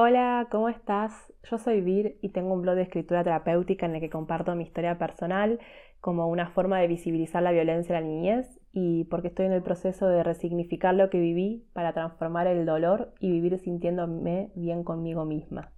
Hola, 0.00 0.46
¿cómo 0.48 0.68
estás? 0.68 1.12
Yo 1.50 1.58
soy 1.58 1.80
Vir 1.80 2.18
y 2.22 2.28
tengo 2.28 2.54
un 2.54 2.62
blog 2.62 2.76
de 2.76 2.82
escritura 2.82 3.24
terapéutica 3.24 3.84
en 3.84 3.96
el 3.96 4.00
que 4.00 4.10
comparto 4.10 4.54
mi 4.54 4.62
historia 4.62 4.96
personal 4.96 5.58
como 6.00 6.28
una 6.28 6.50
forma 6.50 6.78
de 6.78 6.86
visibilizar 6.86 7.42
la 7.42 7.50
violencia 7.50 7.98
en 7.98 8.04
la 8.04 8.08
niñez 8.08 8.60
y 8.70 9.06
porque 9.06 9.26
estoy 9.26 9.46
en 9.46 9.52
el 9.54 9.64
proceso 9.64 10.06
de 10.06 10.22
resignificar 10.22 10.94
lo 10.94 11.10
que 11.10 11.18
viví 11.18 11.66
para 11.72 11.94
transformar 11.94 12.46
el 12.46 12.64
dolor 12.64 13.12
y 13.18 13.32
vivir 13.32 13.58
sintiéndome 13.58 14.52
bien 14.54 14.84
conmigo 14.84 15.24
misma. 15.24 15.72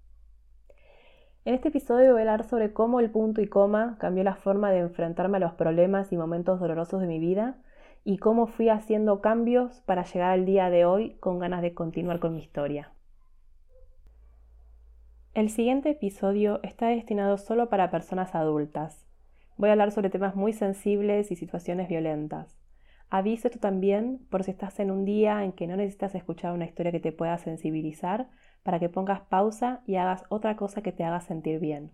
En 1.46 1.54
este 1.54 1.68
episodio 1.68 2.12
voy 2.12 2.18
a 2.18 2.24
hablar 2.24 2.44
sobre 2.44 2.74
cómo 2.74 3.00
el 3.00 3.10
punto 3.10 3.40
y 3.40 3.46
coma 3.46 3.96
cambió 3.98 4.22
la 4.22 4.36
forma 4.36 4.70
de 4.70 4.80
enfrentarme 4.80 5.38
a 5.38 5.40
los 5.40 5.54
problemas 5.54 6.12
y 6.12 6.18
momentos 6.18 6.60
dolorosos 6.60 7.00
de 7.00 7.06
mi 7.06 7.20
vida 7.20 7.56
y 8.04 8.18
cómo 8.18 8.48
fui 8.48 8.68
haciendo 8.68 9.22
cambios 9.22 9.80
para 9.86 10.04
llegar 10.04 10.32
al 10.32 10.44
día 10.44 10.68
de 10.68 10.84
hoy 10.84 11.16
con 11.20 11.38
ganas 11.38 11.62
de 11.62 11.72
continuar 11.72 12.18
con 12.18 12.34
mi 12.34 12.42
historia. 12.42 12.92
El 15.32 15.48
siguiente 15.48 15.90
episodio 15.90 16.58
está 16.64 16.88
destinado 16.88 17.38
solo 17.38 17.68
para 17.68 17.92
personas 17.92 18.34
adultas. 18.34 19.06
Voy 19.56 19.68
a 19.68 19.72
hablar 19.72 19.92
sobre 19.92 20.10
temas 20.10 20.34
muy 20.34 20.52
sensibles 20.52 21.30
y 21.30 21.36
situaciones 21.36 21.88
violentas. 21.88 22.58
Aviso 23.10 23.46
esto 23.46 23.60
también 23.60 24.26
por 24.28 24.42
si 24.42 24.50
estás 24.50 24.80
en 24.80 24.90
un 24.90 25.04
día 25.04 25.44
en 25.44 25.52
que 25.52 25.68
no 25.68 25.76
necesitas 25.76 26.16
escuchar 26.16 26.52
una 26.52 26.64
historia 26.64 26.90
que 26.90 26.98
te 26.98 27.12
pueda 27.12 27.38
sensibilizar, 27.38 28.28
para 28.64 28.80
que 28.80 28.88
pongas 28.88 29.20
pausa 29.20 29.82
y 29.86 29.96
hagas 29.96 30.24
otra 30.30 30.56
cosa 30.56 30.82
que 30.82 30.90
te 30.90 31.04
haga 31.04 31.20
sentir 31.20 31.60
bien. 31.60 31.92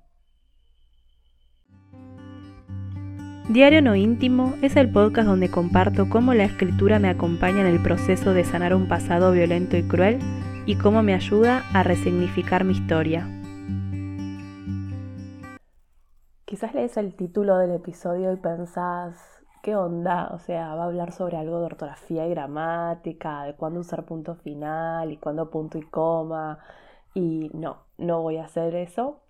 Diario 3.50 3.82
No 3.82 3.95
Íntimo 3.96 4.54
es 4.62 4.76
el 4.76 4.90
podcast 4.90 5.28
donde 5.28 5.50
comparto 5.50 6.09
cómo 6.09 6.32
la 6.32 6.45
escritura 6.45 6.98
me 6.98 7.10
acompaña 7.10 7.60
en 7.60 7.66
el 7.66 7.82
proceso 7.82 8.32
de 8.32 8.45
sanar 8.45 8.74
un 8.74 8.88
pasado 8.88 9.30
violento 9.32 9.76
y 9.76 9.82
cruel 9.82 10.20
y 10.66 10.76
cómo 10.76 11.02
me 11.02 11.14
ayuda 11.14 11.62
a 11.72 11.84
resignificar 11.84 12.64
mi 12.64 12.72
historia. 12.72 13.26
Quizás 16.45 16.74
lees 16.74 16.96
el 16.96 17.14
título 17.14 17.56
del 17.58 17.73
episodio 17.73 18.32
y 18.32 18.36
pensás, 18.36 19.16
¿qué 19.62 19.76
onda? 19.76 20.28
O 20.32 20.38
sea, 20.38 20.74
va 20.74 20.82
a 20.82 20.86
hablar 20.86 21.12
sobre 21.12 21.36
algo 21.36 21.60
de 21.60 21.66
ortografía 21.66 22.26
y 22.26 22.30
gramática, 22.30 23.45
de 23.45 23.54
cuándo 23.54 23.80
usar 23.80 24.04
punto 24.04 24.34
final 24.34 25.12
y 25.12 25.16
cuándo 25.18 25.50
punto 25.50 25.78
y 25.78 25.82
coma. 25.82 26.58
Y 27.14 27.51
no, 27.54 27.84
no 27.96 28.23
voy 28.23 28.36
a 28.38 28.45
hacer 28.45 28.74
eso. 28.74 29.23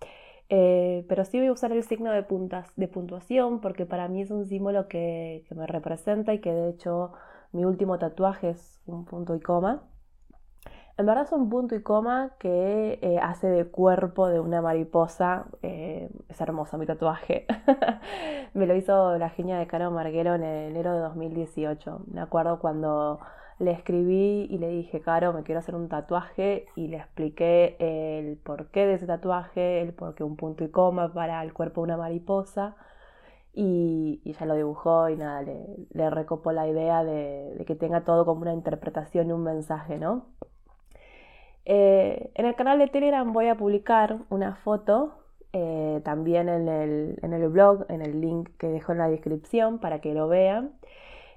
Eh, 0.49 1.05
pero 1.09 1.25
sí 1.25 1.37
voy 1.39 1.47
a 1.47 1.51
usar 1.51 1.71
el 1.71 1.83
signo 1.83 2.11
de, 2.11 2.23
puntas, 2.23 2.71
de 2.77 2.87
puntuación 2.87 3.59
porque 3.59 3.85
para 3.85 4.07
mí 4.07 4.21
es 4.21 4.31
un 4.31 4.45
símbolo 4.45 4.87
que, 4.87 5.43
que 5.47 5.55
me 5.55 5.67
representa 5.67 6.33
y 6.33 6.39
que 6.39 6.53
de 6.53 6.69
hecho 6.69 7.11
mi 7.51 7.65
último 7.65 7.99
tatuaje 7.99 8.51
es 8.51 8.81
un 8.85 9.05
punto 9.05 9.35
y 9.35 9.41
coma. 9.41 9.83
En 10.97 11.05
verdad 11.05 11.25
es 11.25 11.31
un 11.31 11.47
punto 11.49 11.75
y 11.75 11.83
coma 11.83 12.31
que 12.39 12.97
eh, 13.03 13.19
hace 13.21 13.47
de 13.47 13.65
cuerpo 13.65 14.27
de 14.29 14.39
una 14.39 14.61
mariposa. 14.63 15.45
Eh, 15.61 16.09
es 16.27 16.41
hermoso 16.41 16.79
mi 16.79 16.87
tatuaje. 16.87 17.45
me 18.55 18.65
lo 18.65 18.75
hizo 18.75 19.15
la 19.19 19.29
genia 19.29 19.59
de 19.59 19.67
Caro 19.67 19.91
Marguero 19.91 20.33
en 20.33 20.43
enero 20.43 20.93
de 20.93 20.99
2018. 21.01 22.01
Me 22.11 22.19
acuerdo 22.19 22.57
cuando 22.59 23.19
le 23.59 23.71
escribí 23.71 24.47
y 24.49 24.57
le 24.57 24.69
dije, 24.69 24.99
Caro, 25.01 25.33
me 25.33 25.43
quiero 25.43 25.59
hacer 25.59 25.75
un 25.75 25.87
tatuaje 25.87 26.65
y 26.75 26.87
le 26.87 26.97
expliqué 26.97 27.75
el 27.79 28.37
porqué 28.37 28.87
de 28.87 28.95
ese 28.95 29.05
tatuaje, 29.05 29.81
el 29.81 29.93
porqué 29.93 30.23
un 30.23 30.35
punto 30.35 30.63
y 30.63 30.71
coma 30.71 31.13
para 31.13 31.43
el 31.43 31.53
cuerpo 31.53 31.81
de 31.81 31.85
una 31.85 31.97
mariposa. 31.97 32.75
Y, 33.53 34.21
ella 34.25 34.45
lo 34.47 34.55
dibujó 34.55 35.09
y 35.09 35.17
nada, 35.17 35.43
le, 35.43 36.09
recopó 36.09 36.51
la 36.51 36.67
idea 36.67 37.03
de, 37.03 37.55
de 37.57 37.65
que 37.65 37.75
tenga 37.75 38.03
todo 38.03 38.25
como 38.25 38.41
una 38.41 38.53
interpretación 38.53 39.29
y 39.29 39.33
un 39.33 39.43
mensaje, 39.43 39.97
¿no? 39.99 40.25
Eh, 41.69 42.31
en 42.35 42.45
el 42.45 42.55
canal 42.55 42.79
de 42.79 42.87
Telegram 42.87 43.33
voy 43.33 43.49
a 43.49 43.55
publicar 43.55 44.19
una 44.29 44.55
foto 44.55 45.15
eh, 45.51 45.99
también 46.05 46.47
en 46.47 46.69
el, 46.69 47.49
blog, 47.49 47.85
en 47.89 48.01
el 48.01 48.21
link 48.21 48.51
que 48.57 48.67
dejo 48.67 48.93
en 48.93 48.99
la 48.99 49.09
descripción 49.09 49.79
para 49.79 49.99
que 49.99 50.13
lo 50.13 50.29
vean. 50.29 50.71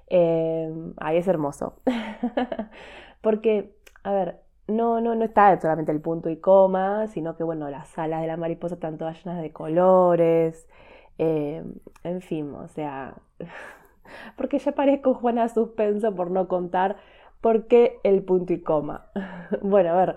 Eh, 0.07 0.73
ahí 0.97 1.17
es 1.17 1.27
hermoso. 1.27 1.81
Porque, 3.21 3.75
a 4.03 4.13
ver, 4.13 4.39
no, 4.67 5.01
no, 5.01 5.15
no 5.15 5.25
está 5.25 5.59
solamente 5.59 5.91
el 5.91 5.99
punto 5.99 6.29
y 6.29 6.37
coma, 6.37 7.07
sino 7.07 7.35
que, 7.35 7.43
bueno, 7.43 7.69
las 7.69 7.97
alas 7.99 8.21
de 8.21 8.27
la 8.27 8.37
mariposa 8.37 8.75
están 8.75 8.97
todas 8.97 9.21
llenas 9.25 9.41
de 9.41 9.51
colores. 9.51 10.65
en 11.17 12.21
fin, 12.21 12.53
o 12.55 12.69
sea, 12.69 13.15
porque 14.37 14.59
ya 14.59 14.71
parezco 14.71 15.13
Juana 15.13 15.49
Suspenso 15.49 16.15
por 16.15 16.31
no 16.31 16.47
contar 16.47 16.95
¿Por 17.41 17.67
qué 17.67 17.99
el 18.03 18.23
punto 18.23 18.53
y 18.53 18.61
coma? 18.61 19.07
bueno, 19.61 19.91
a 19.91 20.05
ver. 20.05 20.15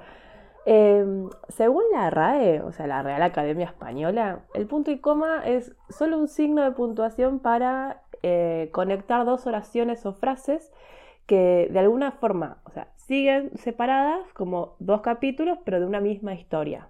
Em, 0.66 1.28
según 1.48 1.82
la 1.92 2.08
RAE, 2.08 2.60
o 2.62 2.72
sea, 2.72 2.86
la 2.86 3.02
Real 3.02 3.22
Academia 3.22 3.66
Española, 3.66 4.44
el 4.54 4.66
punto 4.66 4.90
y 4.90 4.98
coma 4.98 5.42
es 5.44 5.74
solo 5.90 6.18
un 6.18 6.28
signo 6.28 6.62
de 6.62 6.70
puntuación 6.70 7.38
para 7.38 8.02
eh, 8.22 8.70
conectar 8.72 9.26
dos 9.26 9.46
oraciones 9.46 10.06
o 10.06 10.14
frases 10.14 10.72
que 11.26 11.68
de 11.70 11.78
alguna 11.78 12.12
forma, 12.12 12.58
o 12.64 12.70
sea, 12.70 12.88
siguen 12.96 13.50
separadas 13.58 14.32
como 14.32 14.76
dos 14.78 15.02
capítulos, 15.02 15.58
pero 15.64 15.80
de 15.80 15.86
una 15.86 16.00
misma 16.00 16.34
historia. 16.34 16.88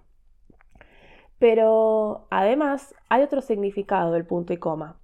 Pero 1.39 2.27
además 2.29 2.95
hay 3.09 3.23
otro 3.23 3.41
significado 3.41 4.13
del 4.13 4.25
punto 4.25 4.53
y 4.53 4.57
coma. 4.57 4.97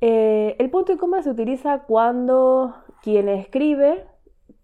Eh, 0.00 0.56
el 0.58 0.70
punto 0.70 0.92
y 0.92 0.96
coma 0.96 1.22
se 1.22 1.30
utiliza 1.30 1.84
cuando 1.84 2.74
quien 3.06 3.28
escribe 3.28 4.04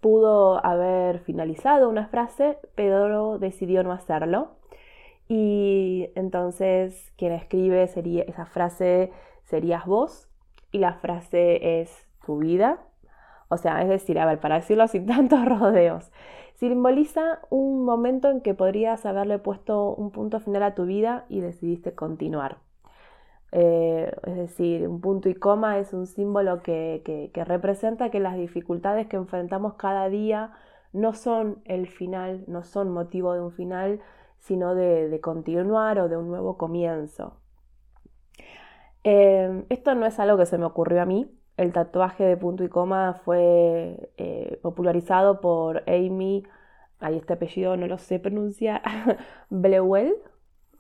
pudo 0.01 0.67
haber 0.67 1.21
finalizado 1.21 1.89
una 1.89 2.09
frase, 2.09 2.59
pero 2.75 3.39
decidió 3.39 3.85
no 3.85 3.93
hacerlo. 3.93 4.57
Y 5.29 6.09
entonces 6.17 7.13
quien 7.17 7.31
escribe 7.31 7.87
sería, 7.87 8.25
esa 8.25 8.45
frase 8.47 9.13
serías 9.45 9.87
vos 9.87 10.29
y 10.73 10.79
la 10.79 10.95
frase 10.95 11.83
es 11.83 12.09
tu 12.27 12.39
vida. 12.39 12.81
O 13.47 13.59
sea, 13.59 13.81
es 13.81 13.89
decir, 13.89 14.19
a 14.19 14.27
ver, 14.27 14.41
para 14.41 14.57
decirlo 14.57 14.89
sin 14.89 15.07
tantos 15.07 15.45
rodeos, 15.45 16.11
simboliza 16.55 17.39
un 17.49 17.85
momento 17.85 18.29
en 18.29 18.41
que 18.41 18.55
podrías 18.55 19.07
haberle 19.07 19.39
puesto 19.39 19.95
un 19.95 20.11
punto 20.11 20.41
final 20.41 20.65
a 20.65 20.75
tu 20.75 20.85
vida 20.85 21.27
y 21.29 21.43
decidiste 21.43 21.95
continuar. 21.95 22.57
Eh, 23.53 24.11
es 24.27 24.37
decir, 24.37 24.89
un 24.89 25.03
punto 25.03 25.29
y 25.29 25.35
coma 25.35 25.79
es 25.79 25.93
un 25.93 26.07
símbolo 26.07 26.63
que, 26.63 27.31
representa 27.47 28.11
que 28.11 28.19
las 28.19 28.37
dificultades 28.37 29.07
que 29.09 29.17
enfrentamos 29.17 29.75
cada 29.75 30.09
día 30.09 30.53
no 30.93 31.13
son 31.15 31.63
el 31.67 31.87
final, 31.87 32.45
no 32.49 32.65
son 32.65 32.91
motivo 32.91 33.35
de 33.35 33.41
un 33.43 33.53
final, 33.53 34.01
sino 34.39 34.75
de, 34.75 35.21
continuar 35.23 35.99
o 36.01 36.09
de 36.09 36.17
un 36.17 36.29
nuevo 36.29 36.57
comienzo. 36.57 37.37
Eh, 39.05 39.65
esto 39.69 39.95
no 39.95 40.07
es 40.07 40.19
algo 40.19 40.39
que 40.39 40.47
se 40.47 40.59
me 40.59 40.65
ocurrió 40.65 41.03
a 41.03 41.07
mí. 41.07 41.31
El 41.57 41.73
tatuaje 41.73 42.25
de 42.25 42.37
punto 42.37 42.65
y 42.65 42.69
coma 42.69 43.21
fue 43.25 44.11
eh, 44.17 44.59
popularizado 44.63 45.41
por 45.41 45.83
Amy, 45.87 46.45
ahí 47.01 47.17
este 47.19 47.35
apellido 47.35 47.77
no 47.77 47.87
lo 47.87 47.99
sé 47.99 48.19
pronunciar, 48.19 48.83
Blewell, 49.51 50.15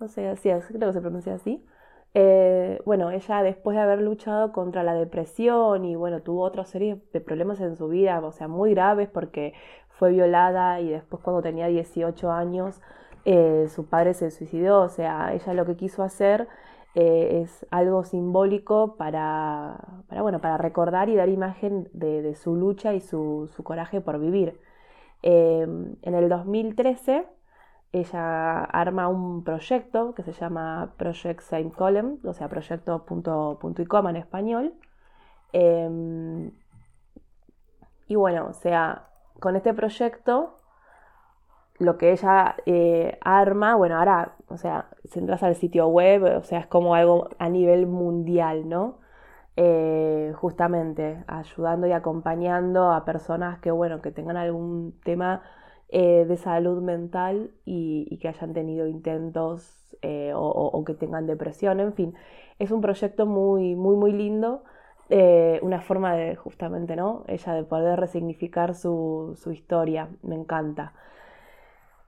no 0.00 0.08
sé, 0.08 0.28
así, 0.28 0.50
creo 0.68 0.88
que 0.88 0.92
se 0.94 1.00
pronuncia 1.00 1.34
así. 1.34 1.64
Eh, 2.14 2.78
bueno, 2.84 3.10
ella 3.10 3.42
después 3.42 3.74
de 3.74 3.82
haber 3.82 4.02
luchado 4.02 4.52
contra 4.52 4.82
la 4.82 4.94
depresión 4.94 5.84
y 5.86 5.96
bueno, 5.96 6.20
tuvo 6.22 6.42
otra 6.42 6.64
serie 6.66 7.00
de 7.12 7.20
problemas 7.20 7.60
en 7.60 7.76
su 7.76 7.88
vida, 7.88 8.20
o 8.20 8.32
sea, 8.32 8.48
muy 8.48 8.72
graves 8.72 9.08
porque 9.08 9.54
fue 9.88 10.10
violada 10.12 10.80
y 10.80 10.90
después 10.90 11.22
cuando 11.22 11.42
tenía 11.42 11.68
18 11.68 12.30
años 12.30 12.82
eh, 13.24 13.66
su 13.70 13.86
padre 13.86 14.14
se 14.14 14.30
suicidó, 14.30 14.82
o 14.82 14.88
sea, 14.88 15.32
ella 15.34 15.54
lo 15.54 15.64
que 15.64 15.76
quiso 15.76 16.02
hacer 16.02 16.48
eh, 16.94 17.42
es 17.44 17.66
algo 17.70 18.04
simbólico 18.04 18.96
para, 18.96 20.02
bueno, 20.10 20.40
para 20.40 20.58
recordar 20.58 21.08
y 21.08 21.16
dar 21.16 21.28
imagen 21.30 21.88
de, 21.94 22.34
su 22.34 22.56
lucha 22.56 22.92
y 22.94 23.00
su, 23.00 23.48
su, 23.56 23.62
coraje 23.64 24.00
por 24.02 24.18
vivir. 24.18 24.60
en 25.22 25.96
el 26.02 26.28
2013 26.28 27.26
ella 27.92 28.64
arma 28.64 29.08
un 29.08 29.44
proyecto 29.44 30.14
que 30.14 30.22
se 30.22 30.32
llama 30.32 30.94
Project 30.96 31.42
Saint 31.42 31.74
Column, 31.74 32.20
o 32.24 32.32
sea, 32.32 32.48
proyecto 32.48 33.04
punto, 33.04 33.58
punto 33.60 33.82
y 33.82 33.86
coma 33.86 34.10
en 34.10 34.16
español. 34.16 34.74
Em, 35.52 36.52
y 38.08 38.14
bueno, 38.16 38.46
o 38.48 38.52
sea, 38.54 39.08
con 39.40 39.56
este 39.56 39.74
proyecto, 39.74 40.58
lo 41.78 41.98
que 41.98 42.12
ella 42.12 42.56
eh, 42.66 43.18
arma, 43.22 43.74
bueno, 43.76 43.98
ahora, 43.98 44.36
o 44.48 44.56
sea, 44.56 44.88
si 45.04 45.18
entras 45.18 45.42
al 45.42 45.56
sitio 45.56 45.88
web, 45.88 46.22
o 46.38 46.42
sea, 46.44 46.60
es 46.60 46.66
como 46.66 46.94
algo 46.94 47.28
a 47.38 47.48
nivel 47.48 47.86
mundial, 47.86 48.68
¿no? 48.68 49.00
Eh, 49.56 50.32
justamente 50.36 51.24
ayudando 51.26 51.86
y 51.86 51.92
acompañando 51.92 52.92
a 52.92 53.04
personas 53.04 53.58
que, 53.60 53.70
bueno, 53.70 54.00
que 54.00 54.10
tengan 54.12 54.36
algún 54.36 54.98
tema 55.04 55.42
eh, 55.94 56.24
de 56.26 56.38
salud 56.38 56.80
mental 56.80 57.50
y, 57.66 58.16
que 58.16 58.28
hayan 58.28 58.54
tenido 58.54 58.86
intentos 58.86 59.94
eh, 60.00 60.32
o, 60.34 60.82
que 60.86 60.94
tengan 60.94 61.26
depresión, 61.26 61.80
en 61.80 61.92
fin. 61.92 62.14
Es 62.58 62.70
un 62.70 62.80
proyecto 62.80 63.26
muy, 63.26 63.74
muy, 63.74 63.96
muy 63.96 64.12
lindo, 64.12 64.64
eh, 65.10 65.60
una 65.62 65.82
forma 65.82 66.14
de 66.14 66.34
justamente, 66.34 66.96
¿no? 66.96 67.24
Ella 67.28 67.52
de 67.52 67.64
poder 67.64 68.00
resignificar 68.00 68.74
su, 68.74 69.36
historia, 69.52 70.08
me 70.22 70.34
encanta. 70.34 70.94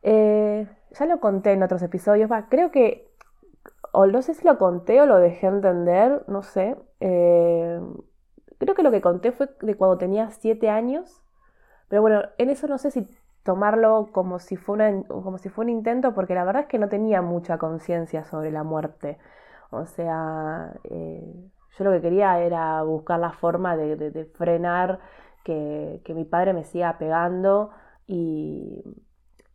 ya 0.03 1.07
lo 1.07 1.21
conté 1.21 1.53
en 1.53 1.63
otros 1.63 1.83
episodios, 1.83 2.31
creo 2.49 2.71
que, 2.71 3.11
o 3.93 4.07
no 4.07 4.23
sé 4.23 4.33
si 4.33 4.47
lo 4.47 4.59
conté 4.59 5.03
o 5.03 5.07
lo 5.07 5.19
dejé 5.19 5.47
entender, 5.49 6.25
no 6.27 6.43
sé. 6.43 6.77
Creo 8.59 8.75
que 8.75 8.83
lo 8.83 8.91
que 8.91 9.03
conté 9.03 9.31
fue 9.33 9.51
de 9.61 9.77
cuando 9.77 9.99
tenía 9.99 10.31
7 10.31 10.71
años, 10.71 11.23
pero 11.89 12.01
bueno, 12.01 12.23
en 12.39 12.49
eso 12.49 12.67
no 12.67 12.79
sé 12.79 12.91
si 12.91 13.07
tomarlo 13.45 14.09
como 14.13 14.39
si, 14.41 14.57
fuera 14.57 14.93
como 15.07 15.39
si 15.39 15.51
fuera 15.51 15.71
un 15.71 15.79
intento, 15.79 16.15
porque 16.15 16.35
la 16.35 16.45
verdad 16.45 16.63
es 16.63 16.69
que 16.69 16.79
no 16.79 16.89
tenía 16.89 17.23
mucha 17.23 17.59
conciencia 17.59 18.25
sobre 18.25 18.51
la 18.51 18.65
muerte. 18.65 19.19
O 19.71 19.87
sea, 19.87 20.73
eh, 20.85 21.23
yo 21.79 21.85
lo 21.85 21.93
que 21.93 22.01
quería 22.01 22.41
era 22.41 22.83
buscar 22.83 23.21
la 23.21 23.33
forma 23.33 23.77
de, 23.77 24.25
frenar 24.37 25.01
que, 25.45 26.01
mi 26.09 26.25
padre 26.25 26.55
me 26.55 26.65
siga 26.65 26.99
pegando 26.99 27.71
y, 28.07 28.83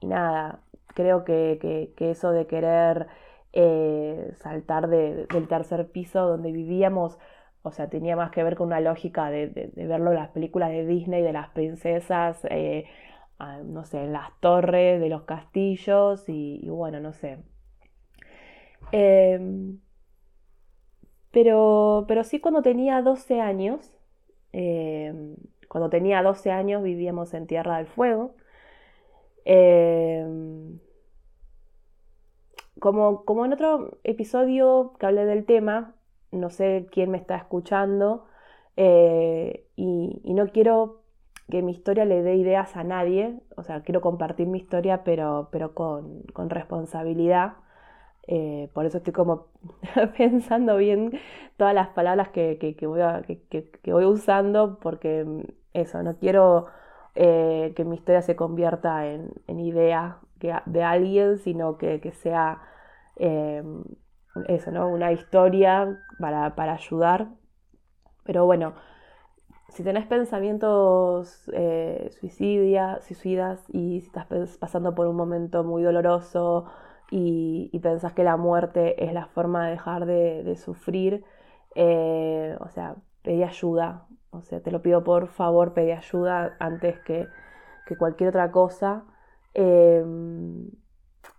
nada, 0.02 0.62
creo 0.94 1.24
que, 1.24 1.94
eso 1.98 2.32
de 2.32 2.46
querer 2.48 3.08
eh, 3.54 4.32
saltar 4.36 4.88
del 4.88 5.48
tercer 5.48 5.92
piso 5.92 6.28
donde 6.28 6.52
vivíamos, 6.52 7.18
o 7.64 7.72
sea, 7.72 7.90
tenía 7.90 8.16
más 8.16 8.32
que 8.32 8.44
ver 8.44 8.56
con 8.56 8.68
una 8.68 8.80
lógica 8.82 9.30
de, 9.32 9.72
verlo 9.76 10.12
en 10.12 10.18
las 10.18 10.30
películas 10.30 10.70
de 10.70 10.86
Disney, 10.86 11.24
de 11.24 11.34
las 11.34 11.50
princesas, 11.50 12.46
eh, 12.52 12.86
no 13.40 13.86
sé, 13.86 14.04
en 14.04 14.14
las 14.14 14.38
torres 14.40 15.00
de 15.00 15.10
los 15.10 15.24
castillos 15.24 16.28
y, 16.28 16.68
bueno, 16.70 17.00
no 17.00 17.14
sé. 17.14 17.40
Em, 18.92 19.80
pero, 21.32 22.06
pero 22.08 22.24
sí 22.24 22.40
cuando 22.40 22.62
tenía 22.62 23.02
12 23.02 23.40
años, 23.42 23.98
em, 24.52 25.36
cuando 25.68 25.90
tenía 25.90 26.24
12 26.24 26.52
años 26.52 26.84
vivíamos 26.84 27.34
en 27.34 27.48
Tierra 27.48 27.78
del 27.78 27.88
Fuego. 27.88 28.36
Em, 29.46 30.80
como, 32.80 33.26
como 33.26 33.46
en 33.46 33.54
otro 33.54 34.00
episodio 34.04 34.94
que 35.00 35.06
hablé 35.06 35.26
del 35.26 35.46
tema, 35.46 35.96
no 36.32 36.50
sé 36.50 36.88
quién 36.92 37.12
me 37.12 37.18
está 37.18 37.36
escuchando 37.38 38.26
eh, 38.82 39.66
y, 39.76 40.34
no 40.34 40.48
quiero 40.48 41.02
que 41.50 41.62
mi 41.62 41.72
historia 41.72 42.06
le 42.06 42.22
dé 42.24 42.36
ideas 42.36 42.76
a 42.78 42.84
nadie, 42.84 43.40
o 43.58 43.64
sea, 43.64 43.82
quiero 43.84 44.02
compartir 44.02 44.48
mi 44.48 44.60
historia 44.60 45.04
pero, 45.04 45.50
pero 45.52 45.74
con, 45.74 46.24
responsabilidad. 46.50 47.54
Eh, 48.28 48.70
por 48.74 48.86
eso 48.86 48.98
estoy 49.00 49.14
como 49.14 49.48
pensando 50.18 50.78
bien 50.78 51.20
todas 51.58 51.74
las 51.74 51.90
palabras 51.90 52.30
que, 52.30 52.76
voy, 52.84 53.02
que, 53.50 53.94
voy 53.94 54.06
usando, 54.06 54.80
porque 54.80 55.26
mm, 55.26 55.42
eso, 55.74 56.04
no 56.04 56.18
quiero 56.18 56.68
eh, 57.16 57.74
que 57.76 57.86
mi 57.86 57.96
historia 57.96 58.22
se 58.22 58.36
convierta 58.36 59.08
en, 59.08 59.32
en 59.48 59.60
idea 59.60 60.20
de 60.66 60.84
alguien, 60.84 61.38
sino 61.40 61.78
que, 61.78 62.00
sea 62.14 62.62
eso, 64.48 64.72
¿no? 64.72 64.88
Una 64.88 65.12
historia 65.12 65.98
para, 66.20 66.74
ayudar. 66.74 67.28
Pero 68.24 68.46
bueno, 68.46 68.74
si 69.74 69.84
tenés 69.84 70.06
pensamientos 70.08 71.50
eh, 71.54 72.10
suicidas 72.20 73.10
y 73.70 74.02
si 74.02 74.08
estás 74.08 74.28
pasando 74.58 74.96
por 74.96 75.08
un 75.08 75.16
momento 75.16 75.64
muy 75.64 75.84
doloroso 75.84 76.66
y, 77.12 77.78
pensás 77.82 78.14
que 78.14 78.24
la 78.24 78.38
muerte 78.38 79.04
es 79.04 79.14
la 79.14 79.26
forma 79.28 79.66
de 79.66 79.72
dejar 79.72 80.06
de, 80.06 80.56
sufrir, 80.56 81.24
eh, 81.76 82.56
o 82.60 82.70
sea, 82.70 82.96
pedí 83.24 83.44
ayuda. 83.44 84.06
O 84.32 84.42
sea, 84.42 84.62
te 84.62 84.72
lo 84.72 84.82
pido 84.82 85.04
por 85.04 85.28
favor, 85.28 85.74
pedí 85.74 85.92
ayuda 85.92 86.56
antes 86.60 87.00
que, 87.00 87.28
cualquier 87.98 88.30
otra 88.30 88.52
cosa. 88.52 89.06
Em, 89.56 90.70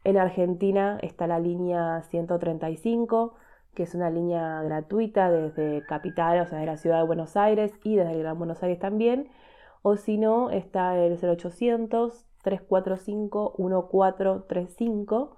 en 0.03 0.17
Argentina 0.17 0.99
está 1.03 1.27
la 1.29 1.39
línea 1.39 2.03
135, 2.03 3.35
que 3.75 3.85
es 3.85 3.95
una 3.95 4.11
línea 4.11 4.63
gratuita 4.63 5.31
desde 5.31 5.85
Capital, 5.87 6.41
o 6.41 6.47
sea, 6.47 6.59
de 6.59 6.67
la 6.67 6.77
ciudad 6.77 6.99
de 6.99 7.07
Buenos 7.07 7.37
Aires 7.37 7.73
y 7.85 7.97
desde 7.97 8.13
el 8.13 8.19
Gran 8.21 8.39
Buenos 8.39 8.63
Aires 8.63 8.79
también. 8.79 9.29
O 9.83 9.97
si 9.97 10.19
no, 10.19 10.51
está 10.51 10.97
el 10.99 11.19
0800 11.19 12.27
345 12.43 13.55
1435. 13.59 15.37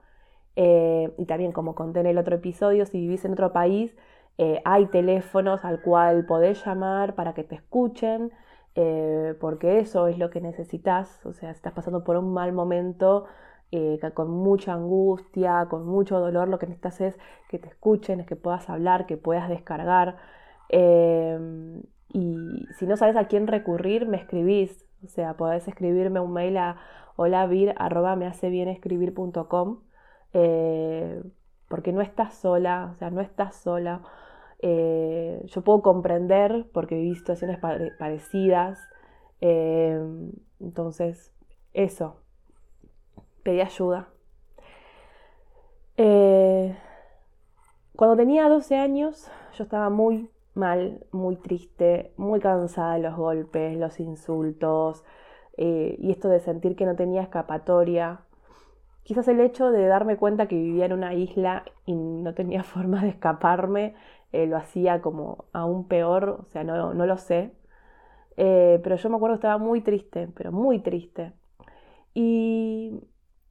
y 0.57 1.27
también, 1.27 1.53
como 1.53 1.75
conté 1.75 2.01
en 2.01 2.07
el 2.07 2.19
otro 2.19 2.37
episodio, 2.37 2.87
si 2.87 2.99
vivís 3.01 3.25
en 3.25 3.33
otro 3.33 3.53
país, 3.53 3.95
eh, 4.39 4.61
hay 4.65 4.87
teléfonos 4.87 5.65
al 5.65 5.83
cual 5.83 6.27
podés 6.27 6.65
llamar 6.65 7.15
para 7.15 7.35
que 7.35 7.45
te 7.45 7.55
escuchen, 7.55 8.33
eh, 8.75 9.35
porque 9.41 9.79
eso 9.79 10.09
es 10.09 10.19
lo 10.19 10.31
que 10.31 10.41
necesitas. 10.41 11.25
O 11.27 11.33
sea, 11.33 11.53
si 11.53 11.57
estás 11.57 11.73
pasando 11.73 12.05
por 12.05 12.17
un 12.17 12.33
mal 12.33 12.53
momento, 12.53 13.27
eh, 13.73 13.99
con 14.15 14.31
mucha 14.31 14.75
angustia, 14.75 15.67
con 15.71 15.87
mucho 15.87 16.21
dolor, 16.21 16.49
lo 16.49 16.59
que 16.59 16.67
necesitas 16.67 17.01
es 17.01 17.19
que 17.49 17.59
te 17.59 17.69
escuchen, 17.69 18.21
es 18.21 18.27
que 18.27 18.37
puedas 18.37 18.69
hablar, 18.71 19.07
que 19.07 19.17
puedas 19.17 19.49
descargar. 19.49 20.17
Em, 20.69 21.83
y 22.13 22.67
si 22.79 22.87
no 22.87 22.97
sabes 22.97 23.17
a 23.17 23.27
quién 23.29 23.47
recurrir, 23.47 24.07
me 24.07 24.17
escribís. 24.19 24.85
O 25.05 25.09
sea, 25.09 25.37
podés 25.37 25.67
escribirme 25.69 26.21
un 26.21 26.33
mail 26.33 26.57
a 26.59 26.77
holavir.mehaceBienescribir.com 27.17 29.81
eh, 30.35 31.23
porque 31.69 31.93
no 31.93 32.01
estás 32.03 32.35
sola, 32.35 32.91
o 32.93 32.95
sea, 32.97 33.11
no 33.11 33.21
estás 33.23 33.57
sola. 33.57 34.03
Eh, 34.61 35.43
yo 35.47 35.63
puedo 35.63 35.83
comprender 35.83 36.67
porque 36.73 36.97
viví 36.97 37.15
situaciones 37.17 37.59
parecidas. 37.99 38.79
Em, 39.41 40.33
entonces, 40.61 41.33
eso, 41.73 42.23
pedí 43.43 43.61
ayuda. 43.61 44.09
Eh, 45.97 46.77
cuando 47.95 48.17
tenía 48.17 48.49
12 48.49 48.77
años 48.77 49.31
yo 49.57 49.65
estaba 49.65 49.91
muy 49.91 50.31
mal, 50.55 51.07
muy 51.13 51.37
triste, 51.37 52.13
muy 52.17 52.41
cansada 52.41 52.95
de 52.95 53.01
los 53.01 53.17
golpes, 53.17 53.77
los 53.77 54.01
insultos 54.01 55.05
eh, 55.57 55.97
y 55.99 56.11
esto 56.11 56.29
de 56.29 56.41
sentir 56.41 56.77
que 56.77 56.87
no 56.87 56.97
tenía 56.97 57.23
escapatoria. 57.23 58.21
Quizás 59.05 59.29
el 59.29 59.41
hecho 59.41 59.71
de 59.71 59.87
darme 59.87 60.17
cuenta 60.17 60.47
que 60.49 60.57
vivía 60.57 60.87
en 60.87 60.93
una 60.93 61.15
isla 61.15 61.65
y 61.87 61.95
no 61.95 62.35
tenía 62.35 62.63
forma 62.65 63.03
de 63.03 63.11
escaparme 63.11 63.95
eh, 64.33 64.47
lo 64.47 64.57
hacía 64.57 65.03
como 65.03 65.45
aún 65.53 65.87
peor, 65.89 66.41
o 66.41 66.47
sea, 66.53 66.65
no, 66.65 66.95
no 66.95 67.07
lo 67.07 67.19
sé. 67.19 67.53
pero 68.37 68.97
yo 68.97 69.11
me 69.11 69.17
acuerdo 69.17 69.37
que 69.37 69.41
estaba 69.41 69.59
muy 69.59 69.83
triste, 69.83 70.29
pero 70.35 70.53
muy 70.53 70.81
triste. 70.81 71.33
Y 72.15 73.01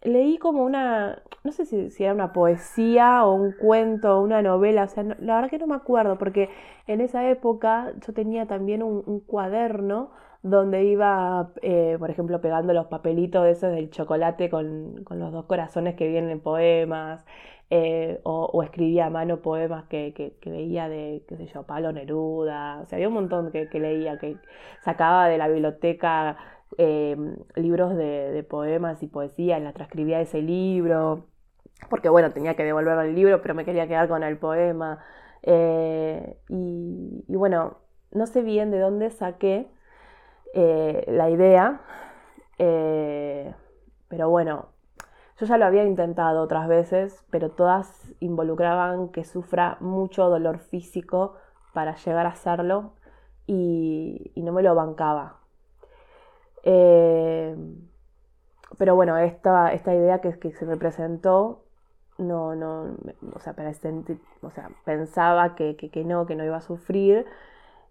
leí 0.03 0.37
como 0.37 0.63
una, 0.63 1.21
no 1.43 1.51
sé 1.51 1.65
si, 1.65 2.03
era 2.03 2.13
una 2.13 2.33
poesía 2.33 3.25
o 3.25 3.33
un 3.33 3.53
cuento 3.53 4.17
o 4.17 4.21
una 4.21 4.41
novela, 4.41 4.83
o 4.85 4.87
sea, 4.87 5.03
la 5.03 5.35
verdad 5.35 5.49
que 5.49 5.59
no 5.59 5.67
me 5.67 5.75
acuerdo, 5.75 6.17
porque 6.17 6.49
en 6.87 7.01
esa 7.01 7.29
época 7.29 7.93
yo 8.05 8.13
tenía 8.13 8.47
también 8.47 8.83
un, 8.83 9.19
cuaderno 9.21 10.11
donde 10.43 10.83
iba, 10.85 11.51
eh, 11.61 11.97
por 11.99 12.09
ejemplo, 12.09 12.41
pegando 12.41 12.73
los 12.73 12.87
papelitos 12.87 13.45
esos 13.47 13.71
del 13.73 13.91
chocolate 13.91 14.49
con, 14.49 15.05
los 15.09 15.31
dos 15.31 15.45
corazones 15.45 15.95
que 15.95 16.07
vienen 16.07 16.31
en 16.31 16.39
poemas, 16.41 17.23
eh, 17.69 18.19
o, 18.23 18.63
escribía 18.63 19.05
a 19.05 19.09
mano 19.09 19.41
poemas 19.41 19.85
que, 19.85 20.33
veía 20.45 20.89
de, 20.89 21.23
qué 21.27 21.37
sé 21.37 21.45
yo, 21.47 21.63
Palo 21.63 21.91
Neruda, 21.91 22.81
o 22.81 22.85
sea, 22.85 22.97
había 22.97 23.07
un 23.07 23.13
montón 23.13 23.51
que, 23.51 23.69
que 23.69 23.79
leía, 23.79 24.17
que 24.19 24.37
sacaba 24.83 25.27
de 25.27 25.37
la 25.37 25.47
biblioteca 25.47 26.37
eh, 26.77 27.17
libros 27.55 27.95
de, 27.95 28.45
poemas 28.49 29.03
y 29.03 29.07
poesía, 29.07 29.59
la 29.59 29.73
transcribía 29.73 30.21
ese 30.21 30.41
libro, 30.41 31.25
porque 31.89 32.09
bueno, 32.09 32.31
tenía 32.31 32.55
que 32.55 32.63
devolver 32.63 32.97
el 33.05 33.15
libro, 33.15 33.41
pero 33.41 33.55
me 33.55 33.65
quería 33.65 33.87
quedar 33.87 34.07
con 34.07 34.23
el 34.23 34.37
poema. 34.37 35.03
Eh, 35.43 36.37
y, 36.49 37.35
bueno, 37.35 37.77
no 38.11 38.27
sé 38.27 38.41
bien 38.41 38.71
de 38.71 38.79
dónde 38.79 39.09
saqué 39.09 39.67
eh, 40.53 41.05
la 41.07 41.29
idea, 41.29 41.81
pero 44.07 44.29
bueno, 44.29 44.67
yo 45.39 45.45
ya 45.47 45.57
lo 45.57 45.65
había 45.65 45.83
intentado 45.83 46.43
otras 46.43 46.67
veces, 46.67 47.25
pero 47.31 47.49
todas 47.49 48.13
involucraban 48.19 49.09
que 49.09 49.23
sufra 49.23 49.77
mucho 49.79 50.29
dolor 50.29 50.59
físico 50.59 51.35
para 51.73 51.95
llegar 51.95 52.27
a 52.27 52.29
hacerlo 52.29 52.93
y 53.47 54.31
no 54.37 54.53
me 54.53 54.61
lo 54.61 54.75
bancaba. 54.75 55.40
Eh, 56.63 57.55
pero 58.77 58.95
bueno, 58.95 59.17
esta, 59.17 59.73
esta 59.73 59.93
idea 59.93 60.21
que, 60.21 60.37
que 60.39 60.51
se 60.53 60.65
me 60.65 60.77
presentó, 60.77 61.63
no, 62.17 62.55
no, 62.55 62.97
o 63.33 63.39
sea, 63.39 63.55
o 64.41 64.51
sea 64.51 64.69
pensaba 64.85 65.55
que, 65.55 65.75
no, 66.05 66.25
que 66.25 66.35
no 66.35 66.45
iba 66.45 66.57
a 66.57 66.61
sufrir, 66.61 67.25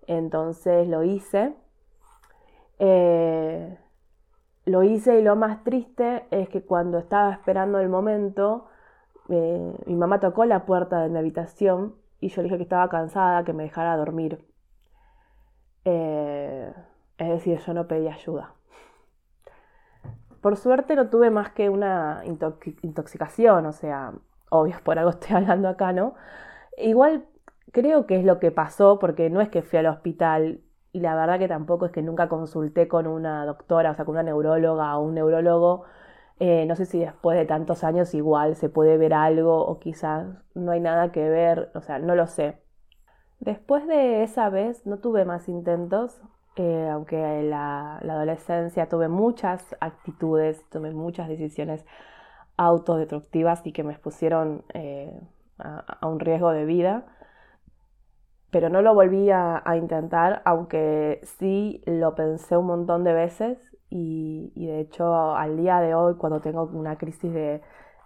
entonces 0.06 0.88
lo 0.88 1.04
hice. 1.04 1.54
Eh, 2.78 3.78
lo 4.66 4.82
hice 4.82 5.18
y 5.20 5.22
lo 5.22 5.36
más 5.36 5.64
triste 5.64 6.24
es 6.30 6.48
que 6.48 6.62
cuando 6.62 6.98
estaba 6.98 7.32
esperando 7.32 7.78
el 7.80 7.88
momento, 7.88 8.68
eh, 9.28 9.74
mi 9.86 9.94
mamá 9.96 10.20
tocó 10.20 10.44
la 10.44 10.64
puerta 10.66 11.00
de 11.02 11.08
mi 11.08 11.18
habitación 11.18 11.94
y 12.20 12.28
yo 12.28 12.42
le 12.42 12.44
dije 12.44 12.56
que 12.58 12.64
estaba 12.64 12.88
cansada, 12.88 13.44
que 13.44 13.52
me 13.52 13.64
dejara 13.64 13.96
dormir. 13.96 14.44
es 15.84 17.28
decir, 17.28 17.58
yo 17.58 17.74
no 17.74 17.86
pedí 17.86 18.08
ayuda. 18.08 18.54
Por 20.40 20.56
suerte 20.56 20.96
no 20.96 21.08
tuve 21.10 21.30
más 21.30 21.50
que 21.50 21.68
una 21.70 22.22
intoxicación, 22.82 23.66
o 23.66 23.72
sea, 23.72 24.12
obvio, 24.50 24.76
por 24.84 24.98
algo 24.98 25.10
estoy 25.10 25.36
hablando 25.36 25.68
acá, 25.68 25.92
¿no? 25.92 26.14
Igual 26.78 27.26
creo 27.72 28.06
que 28.06 28.16
es 28.18 28.24
lo 28.24 28.38
que 28.40 28.50
pasó, 28.52 28.98
porque 28.98 29.30
no 29.30 29.40
es 29.40 29.48
que 29.48 29.62
fui 29.62 29.78
al 29.78 29.86
hospital 29.86 30.60
y 30.92 31.00
la 31.00 31.14
verdad 31.14 31.38
que 31.38 31.48
tampoco 31.48 31.86
es 31.86 31.92
que 31.92 32.02
nunca 32.02 32.28
consulté 32.28 32.88
con 32.88 33.06
una 33.06 33.44
doctora, 33.46 33.92
o 33.92 33.94
sea, 33.94 34.04
con 34.04 34.14
una 34.14 34.24
neuróloga 34.24 34.96
o 34.98 35.02
un 35.02 35.14
neurólogo. 35.14 35.84
Eh, 36.40 36.66
no 36.66 36.74
sé 36.76 36.86
si 36.86 36.98
después 37.00 37.38
de 37.38 37.46
tantos 37.46 37.84
años 37.84 38.14
igual 38.14 38.56
se 38.56 38.68
puede 38.70 38.96
ver 38.98 39.14
algo 39.14 39.64
o 39.66 39.78
quizás 39.78 40.26
no 40.54 40.72
hay 40.72 40.80
nada 40.80 41.12
que 41.12 41.28
ver, 41.28 41.70
o 41.74 41.80
sea, 41.82 41.98
no 41.98 42.14
lo 42.14 42.26
sé. 42.26 42.58
Después 43.40 43.86
de 43.86 44.22
esa 44.22 44.50
vez 44.50 44.86
no 44.86 44.98
tuve 44.98 45.24
más 45.24 45.48
intentos, 45.48 46.20
eh, 46.60 46.90
aunque 46.90 47.16
en 47.16 47.50
la, 47.50 47.96
adolescencia 47.98 48.86
tuve 48.86 49.08
muchas 49.08 49.64
actitudes, 49.80 50.62
tomé 50.68 50.90
muchas 50.92 51.26
decisiones 51.28 51.86
autodestructivas 52.58 53.66
y 53.66 53.72
que 53.72 53.82
me 53.82 53.92
expusieron 53.92 54.62
eh, 54.74 55.18
a, 55.58 56.06
un 56.06 56.20
riesgo 56.20 56.50
de 56.50 56.66
vida 56.66 57.06
pero 58.50 58.68
no 58.68 58.82
lo 58.82 58.94
volví 58.94 59.30
a, 59.30 59.62
intentar, 59.76 60.42
aunque 60.44 61.20
sí 61.38 61.82
lo 61.86 62.14
pensé 62.14 62.56
un 62.56 62.66
montón 62.66 63.04
de 63.04 63.12
veces 63.12 63.58
y, 63.88 64.52
de 64.56 64.80
hecho 64.80 65.34
al 65.36 65.56
día 65.56 65.80
de 65.80 65.94
hoy 65.94 66.16
cuando 66.16 66.40
tengo 66.40 66.64
una 66.64 66.96
crisis 66.98 67.32
de, 67.32 67.62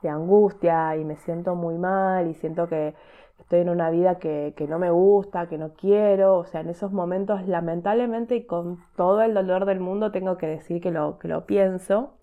angustia 0.07 0.97
y 0.99 1.05
me 1.05 1.17
siento 1.17 1.55
muy 1.55 1.79
mal 1.79 2.29
y 2.29 2.35
siento 2.35 2.69
que 2.69 2.95
estoy 3.39 3.61
en 3.61 3.69
una 3.69 3.91
vida 3.91 4.19
que, 4.19 4.55
no 4.69 4.79
me 4.79 4.91
gusta, 4.91 5.49
que 5.49 5.59
no 5.59 5.75
quiero, 5.75 6.39
o 6.39 6.45
sea, 6.47 6.61
en 6.61 6.71
esos 6.71 6.93
momentos 6.93 7.47
lamentablemente 7.47 8.37
y 8.37 8.47
con 8.47 8.79
todo 8.97 9.23
el 9.23 9.35
dolor 9.35 9.67
del 9.67 9.81
mundo 9.81 10.13
tengo 10.13 10.37
que 10.39 10.47
decir 10.47 10.81
que 10.81 10.91
lo, 10.91 11.19
que 11.19 11.29
lo 11.29 11.47
pienso. 11.47 12.15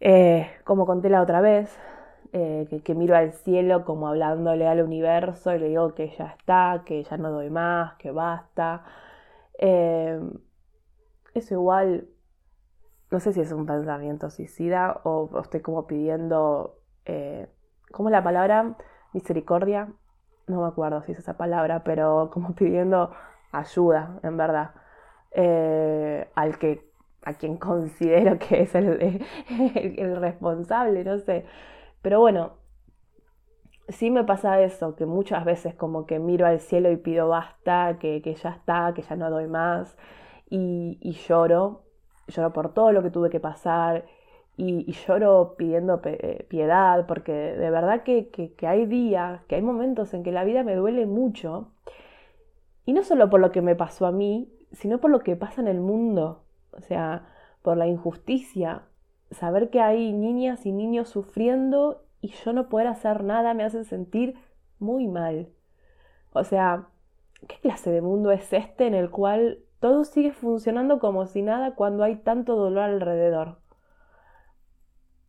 Eh, 0.00 0.50
como 0.64 0.86
conté 0.86 1.08
la 1.10 1.22
otra 1.22 1.40
vez, 1.40 1.78
eh, 2.36 2.82
que, 2.82 2.94
miro 2.96 3.16
al 3.16 3.32
cielo 3.32 3.84
como 3.84 4.08
hablándole 4.08 4.66
al 4.66 4.82
universo 4.82 5.54
y 5.54 5.58
le 5.60 5.68
digo 5.68 5.94
que 5.94 6.08
ya 6.18 6.34
está, 6.36 6.82
que 6.84 7.04
ya 7.04 7.16
no 7.16 7.30
doy 7.30 7.48
más, 7.48 7.94
que 7.94 8.10
basta. 8.10 8.84
Eh, 9.58 10.20
eso 11.34 11.54
igual, 11.54 12.08
no 13.10 13.20
sé 13.20 13.32
si 13.32 13.40
es 13.40 13.52
un 13.52 13.66
pensamiento 13.66 14.30
suicida 14.30 15.00
o, 15.04 15.30
estoy 15.42 15.60
como 15.60 15.86
pidiendo, 15.86 16.80
eh, 17.04 17.48
¿cómo 17.92 18.08
es 18.08 18.12
la 18.12 18.24
palabra? 18.24 18.76
Misericordia. 19.14 19.88
No 20.46 20.60
me 20.60 20.68
acuerdo 20.68 21.02
si 21.02 21.12
es 21.12 21.18
esa 21.18 21.38
palabra, 21.38 21.82
pero 21.84 22.30
como 22.30 22.54
pidiendo 22.54 23.10
ayuda, 23.52 24.20
en 24.22 24.36
verdad, 24.36 24.72
al 26.34 26.58
que 26.58 26.92
a 27.24 27.32
quien 27.32 27.56
considero 27.56 28.38
que 28.38 28.62
es 28.62 28.74
el 28.74 30.16
responsable, 30.20 31.04
no 31.04 31.18
sé. 31.18 31.46
Pero 32.02 32.20
bueno, 32.20 32.52
sí 33.88 34.10
me 34.10 34.24
pasa 34.24 34.60
eso, 34.60 34.96
que 34.96 35.06
muchas 35.06 35.44
veces 35.44 35.74
como 35.74 36.06
que 36.06 36.18
miro 36.18 36.46
al 36.46 36.60
cielo 36.60 36.90
y 36.90 36.96
pido 36.96 37.28
basta, 37.28 37.98
que, 37.98 38.20
ya 38.20 38.50
está, 38.50 38.92
que 38.94 39.02
ya 39.02 39.16
no 39.16 39.30
doy 39.30 39.46
más, 39.46 39.96
y, 40.50 40.98
lloro, 41.26 41.84
lloro 42.28 42.52
por 42.52 42.72
todo 42.74 42.92
lo 42.92 43.02
que 43.02 43.10
tuve 43.10 43.30
que 43.30 43.40
pasar, 43.40 44.04
y, 44.56 44.92
lloro 44.92 45.54
pidiendo 45.56 46.00
eh, 46.04 46.46
piedad, 46.48 47.06
porque 47.06 47.32
de 47.32 47.70
verdad 47.70 48.02
que, 48.02 48.28
que, 48.28 48.66
hay 48.66 48.86
días, 48.86 49.42
que 49.46 49.56
hay 49.56 49.62
momentos 49.62 50.14
en 50.14 50.22
que 50.22 50.32
la 50.32 50.44
vida 50.44 50.62
me 50.62 50.76
duele 50.76 51.06
mucho, 51.06 51.72
y 52.86 52.92
no 52.92 53.02
solo 53.02 53.30
por 53.30 53.40
lo 53.40 53.50
que 53.50 53.62
me 53.62 53.74
pasó 53.74 54.06
a 54.06 54.12
mí, 54.12 54.52
sino 54.72 54.98
por 55.00 55.10
lo 55.10 55.20
que 55.20 55.36
pasa 55.36 55.60
en 55.60 55.68
el 55.68 55.80
mundo, 55.80 56.44
o 56.72 56.80
sea, 56.80 57.26
por 57.62 57.76
la 57.76 57.86
injusticia, 57.86 58.82
saber 59.30 59.70
que 59.70 59.80
hay 59.80 60.12
niñas 60.12 60.66
y 60.66 60.72
niños 60.72 61.08
sufriendo 61.08 62.04
y 62.20 62.28
yo 62.28 62.52
no 62.52 62.68
poder 62.68 62.86
hacer 62.86 63.24
nada 63.24 63.54
me 63.54 63.64
hace 63.64 63.84
sentir 63.84 64.36
muy 64.78 65.08
mal. 65.08 65.48
O 66.32 66.44
sea, 66.44 66.88
¿qué 67.48 67.56
clase 67.60 67.90
de 67.90 68.02
mundo 68.02 68.32
es 68.32 68.52
este 68.52 68.86
en 68.86 68.94
el 68.94 69.10
cual 69.10 69.60
todo 69.80 70.04
sigue 70.04 70.32
funcionando 70.32 70.98
como 70.98 71.26
si 71.26 71.42
nada 71.42 71.74
cuando 71.74 72.04
hay 72.04 72.16
tanto 72.16 72.56
dolor 72.56 72.84
alrededor? 72.84 73.58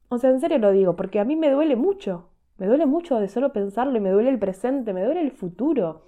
O 0.10 0.18
sea, 0.18 0.30
en 0.30 0.40
serio 0.40 0.58
lo 0.58 0.72
digo, 0.72 0.96
porque 0.96 1.20
a 1.20 1.26
mí 1.26 1.36
me 1.36 1.50
duele 1.50 1.76
mucho. 1.76 2.30
Me 2.58 2.68
duele 2.68 2.86
mucho 2.86 3.20
de 3.20 3.28
solo 3.28 3.52
pensarlo 3.52 3.98
y 3.98 4.02
me 4.02 4.12
duele 4.12 4.30
el 4.30 4.40
presente, 4.40 4.94
me 4.94 5.04
duele 5.04 5.22
el 5.22 5.32
futuro. 5.32 6.04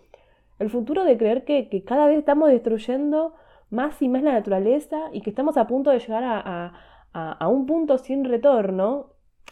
El 0.59 0.69
futuro 0.69 1.03
de 1.03 1.17
creer 1.17 1.43
que, 1.43 1.83
cada 1.85 2.07
vez 2.07 2.19
estamos 2.19 2.49
destruyendo 2.49 3.33
más 3.69 4.01
y 4.01 4.07
más 4.07 4.23
la 4.23 4.33
naturaleza 4.33 5.09
y 5.11 5.21
que 5.21 5.29
estamos 5.29 5.57
a 5.57 5.67
punto 5.67 5.91
de 5.91 5.99
llegar 5.99 6.23
a 6.23 6.73
a, 7.17 7.47
un 7.47 7.65
punto 7.65 7.97
sin 7.97 8.25
retorno, 8.25 9.07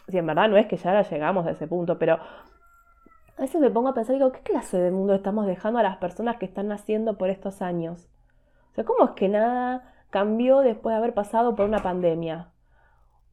si 0.08 0.18
en 0.18 0.26
verdad 0.26 0.48
no 0.48 0.56
es 0.56 0.66
que 0.66 0.76
ya 0.76 1.02
llegamos 1.02 1.46
a 1.46 1.50
ese 1.50 1.66
punto, 1.66 1.98
pero 1.98 2.14
a 3.36 3.40
veces 3.40 3.60
me 3.60 3.70
pongo 3.70 3.88
a 3.88 3.94
pensar, 3.94 4.14
digo, 4.14 4.32
¿qué 4.32 4.40
clase 4.40 4.78
de 4.78 4.90
mundo 4.90 5.14
estamos 5.14 5.46
dejando 5.46 5.78
a 5.78 5.82
las 5.82 5.96
personas 5.96 6.36
que 6.36 6.46
están 6.46 6.68
naciendo 6.68 7.18
por 7.18 7.28
estos 7.28 7.62
años? 7.62 8.08
O 8.72 8.74
sea, 8.74 8.84
¿cómo 8.84 9.04
es 9.04 9.10
que 9.12 9.28
nada 9.28 9.94
cambió 10.10 10.60
después 10.60 10.92
de 10.92 10.98
haber 10.98 11.14
pasado 11.14 11.54
por 11.54 11.66
una 11.66 11.82
pandemia? 11.82 12.48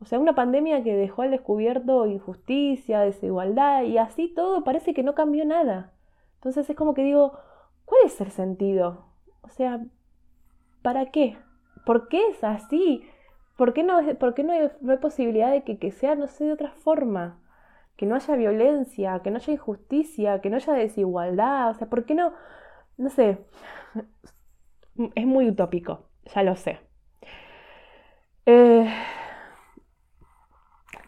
O 0.04 0.06
sea, 0.06 0.20
una 0.20 0.36
pandemia 0.36 0.84
que 0.84 0.98
dejó 0.98 1.22
al 1.22 1.32
descubierto 1.32 2.06
injusticia, 2.08 3.00
desigualdad 3.00 3.84
y 3.84 3.98
así 3.98 4.28
todo 4.28 4.66
parece 4.66 4.94
que 4.94 5.02
no 5.02 5.16
cambió 5.16 5.46
nada. 5.46 5.94
Entonces 6.36 6.70
es 6.70 6.76
como 6.76 6.94
que 6.94 7.06
digo, 7.06 7.40
¿cuál 7.86 8.02
es 8.06 8.20
el 8.20 8.30
sentido? 8.30 9.06
O 9.44 9.48
sea, 9.48 9.80
¿para 10.82 11.06
qué? 11.06 11.38
¿Por 11.86 12.10
qué 12.10 12.28
es 12.28 12.44
así? 12.44 13.06
¿Por 13.56 13.74
qué 13.74 13.84
no, 13.84 13.98
por 14.18 14.34
qué 14.34 14.44
no, 14.44 14.52
hay, 14.52 14.98
posibilidad 14.98 15.52
de 15.52 15.64
que, 15.64 15.92
sea, 15.92 16.16
no 16.16 16.28
sé, 16.28 16.44
de 16.44 16.52
otra 16.52 16.72
forma? 16.72 17.40
Que 17.96 18.06
no 18.06 18.16
haya 18.16 18.36
violencia, 18.36 19.22
que 19.24 19.32
no 19.32 19.38
haya 19.38 19.54
injusticia, 19.54 20.42
que 20.42 20.50
no 20.50 20.58
haya 20.58 20.74
desigualdad. 20.74 21.70
O 21.70 21.76
sea, 21.76 21.88
¿por 21.88 22.04
qué 22.04 22.14
no? 22.14 22.34
No 22.98 23.10
sé. 23.10 23.38
Es 25.16 25.26
muy 25.26 25.48
utópico, 25.48 26.10
ya 26.26 26.44
lo 26.44 26.58
sé. 26.58 26.80
Eh, 28.46 28.94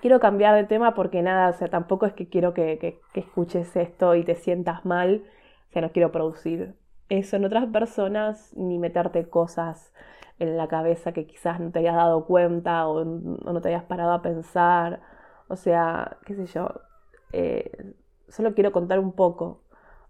quiero 0.05 0.19
cambiar 0.19 0.53
de 0.53 0.65
tema 0.65 0.93
porque 0.93 1.23
nada, 1.23 1.49
o 1.49 1.53
sea, 1.53 1.67
tampoco 1.67 2.05
es 2.05 2.13
que 2.13 2.29
quiero 2.29 2.53
que, 2.53 2.77
que, 2.77 3.19
escuches 3.19 3.75
esto 3.75 4.13
y 4.13 4.23
te 4.23 4.35
sientas 4.35 4.85
mal. 4.85 5.23
O 5.69 5.73
sea, 5.73 5.81
no 5.81 5.91
quiero 5.91 6.11
producir 6.11 6.75
eso 7.09 7.37
en 7.37 7.45
otras 7.45 7.65
personas 7.65 8.53
ni 8.55 8.77
meterte 8.77 9.27
cosas 9.27 9.91
en 10.37 10.57
la 10.57 10.67
cabeza 10.67 11.11
que 11.11 11.25
quizás 11.25 11.59
no 11.59 11.71
te 11.71 11.79
hayas 11.79 11.95
dado 11.95 12.25
cuenta 12.27 12.87
o, 12.87 13.03
no 13.03 13.61
te 13.61 13.69
hayas 13.69 13.85
parado 13.85 14.11
a 14.11 14.21
pensar. 14.21 15.01
O 15.47 15.55
sea, 15.55 16.17
qué 16.27 16.35
sé 16.35 16.45
yo, 16.45 16.69
eh, 17.33 17.71
solo 18.27 18.53
quiero 18.53 18.71
contar 18.71 18.99
un 18.99 19.11
poco, 19.11 19.63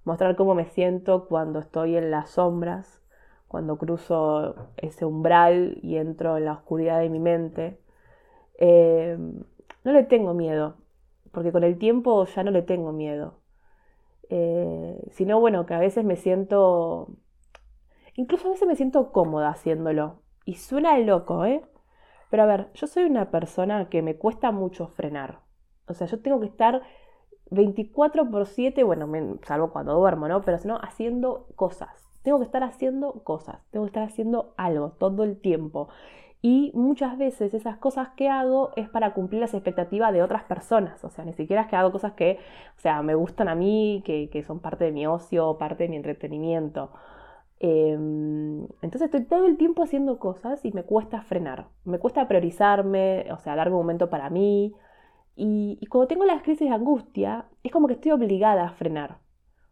mostrar 0.03 0.35
cómo 0.35 0.55
me 0.55 0.65
siento 0.65 1.25
cuando 1.29 1.59
estoy 1.59 1.95
en 1.95 2.11
las 2.11 2.31
sombras, 2.31 3.01
cuando 3.47 3.77
cruzo 3.77 4.55
ese 4.75 5.05
umbral 5.05 5.77
y 5.81 5.95
entro 5.95 6.35
en 6.35 6.43
la 6.43 6.51
oscuridad 6.51 6.99
de 6.99 7.09
mi 7.09 7.19
mente. 7.19 7.79
Eh, 8.59 9.17
no 9.85 9.93
le 9.93 10.03
tengo 10.03 10.33
miedo, 10.33 10.75
porque 11.31 11.51
con 11.53 11.63
el 11.63 11.77
tiempo 11.77 12.25
ya 12.25 12.43
no 12.43 12.51
le 12.51 12.61
tengo 12.61 12.91
miedo. 12.91 13.39
Eh, 14.29 15.07
sino 15.11 15.39
bueno, 15.39 15.65
que 15.65 15.75
a 15.75 15.79
veces 15.79 16.03
me 16.03 16.15
siento 16.17 17.09
Incluso 18.15 18.47
a 18.47 18.51
veces 18.51 18.67
me 18.67 18.75
siento 18.75 19.11
cómoda 19.11 19.49
haciéndolo. 19.49 20.21
Y 20.45 20.55
suena 20.55 20.97
loco, 20.99 21.45
¿eh? 21.45 21.61
Pero 22.29 22.43
a 22.43 22.45
ver, 22.45 22.71
yo 22.73 22.87
soy 22.87 23.03
una 23.03 23.29
persona 23.29 23.89
que 23.89 24.01
me 24.01 24.15
cuesta 24.17 24.51
mucho 24.51 24.87
frenar. 24.87 25.39
O 25.87 25.93
sea, 25.93 26.07
yo 26.07 26.21
tengo 26.21 26.39
que 26.39 26.47
estar 26.47 26.81
24 27.51 28.29
por 28.31 28.47
7, 28.47 28.83
bueno, 28.83 29.07
salvo 29.43 29.71
cuando 29.71 29.93
duermo, 29.95 30.27
¿no? 30.27 30.41
Pero 30.41 30.57
si 30.59 30.67
no, 30.67 30.77
haciendo 30.77 31.47
cosas. 31.55 31.89
Tengo 32.23 32.39
que 32.39 32.45
estar 32.45 32.63
haciendo 32.63 33.23
cosas. 33.23 33.59
Tengo 33.71 33.85
que 33.85 33.89
estar 33.89 34.03
haciendo 34.03 34.53
algo 34.57 34.91
todo 34.91 35.23
el 35.23 35.39
tiempo. 35.39 35.89
Y 36.47 36.71
muchas 36.75 37.17
veces 37.17 37.55
esas 37.55 37.77
cosas 37.77 38.09
que 38.09 38.29
hago 38.29 38.69
es 38.75 38.87
para 38.87 39.15
cumplir 39.15 39.41
las 39.41 39.55
expectativas 39.55 40.13
de 40.13 40.21
otras 40.21 40.43
personas. 40.43 41.03
O 41.03 41.09
sea, 41.09 41.25
ni 41.25 41.33
siquiera 41.33 41.63
es 41.63 41.67
que 41.67 41.75
hago 41.75 41.91
cosas 41.91 42.13
que, 42.13 42.37
o 42.77 42.79
sea, 42.79 43.01
me 43.01 43.15
gustan 43.15 43.47
a 43.47 43.55
mí, 43.55 44.03
que, 44.05 44.29
que 44.29 44.43
son 44.43 44.59
parte 44.59 44.83
de 44.85 44.91
mi 44.91 45.07
ocio, 45.07 45.57
parte 45.57 45.85
de 45.85 45.89
mi 45.89 45.95
entretenimiento. 45.95 46.91
Em, 47.59 48.61
entonces 48.83 49.01
estoy 49.01 49.23
todo 49.25 49.47
el 49.47 49.57
tiempo 49.57 49.81
haciendo 49.81 50.19
cosas 50.19 50.63
y 50.63 50.71
me 50.71 50.83
cuesta 50.83 51.23
frenar, 51.23 51.69
me 51.83 51.97
cuesta 51.97 52.27
priorizarme, 52.27 53.25
o 53.31 53.39
sea, 53.39 53.55
darme 53.55 53.75
un 53.75 53.81
momento 53.81 54.11
para 54.11 54.29
mí. 54.29 54.75
Y, 55.35 55.79
y 55.81 55.87
cuando 55.87 56.07
tengo 56.07 56.25
las 56.25 56.43
crisis 56.43 56.69
de 56.69 56.75
angustia, 56.75 57.45
es 57.63 57.71
como 57.71 57.87
que 57.87 57.95
estoy 57.95 58.11
obligada 58.11 58.65
a 58.65 58.71
frenar. 58.73 59.13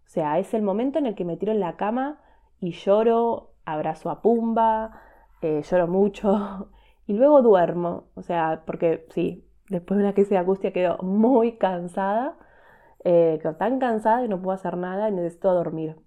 O 0.05 0.09
sea, 0.09 0.39
es 0.39 0.55
el 0.55 0.63
momento 0.63 0.97
en 0.97 1.05
el 1.05 1.13
que 1.13 1.23
me 1.23 1.37
tiro 1.37 1.51
en 1.51 1.59
la 1.59 1.75
cama 1.77 2.19
y 2.59 2.71
lloro, 2.71 3.51
abrazo 3.63 4.09
a 4.09 4.23
Pumba, 4.23 4.99
eh, 5.43 5.61
lloro 5.63 5.87
mucho 5.87 6.71
y 7.07 7.13
luego 7.13 7.41
duermo. 7.41 8.05
O 8.15 8.21
sea, 8.21 8.63
porque 8.65 9.05
sí, 9.09 9.45
después 9.69 9.97
de 9.97 10.05
una 10.05 10.13
crisis 10.13 10.31
de 10.31 10.37
angustia 10.37 10.73
quedo 10.73 10.97
muy 10.99 11.57
cansada, 11.57 12.37
eh, 13.03 13.39
quedo 13.41 13.55
tan 13.55 13.79
cansada 13.79 14.21
que 14.21 14.27
no 14.29 14.41
puedo 14.41 14.55
hacer 14.55 14.77
nada 14.77 15.09
y 15.09 15.13
necesito 15.13 15.53
dormir. 15.53 15.97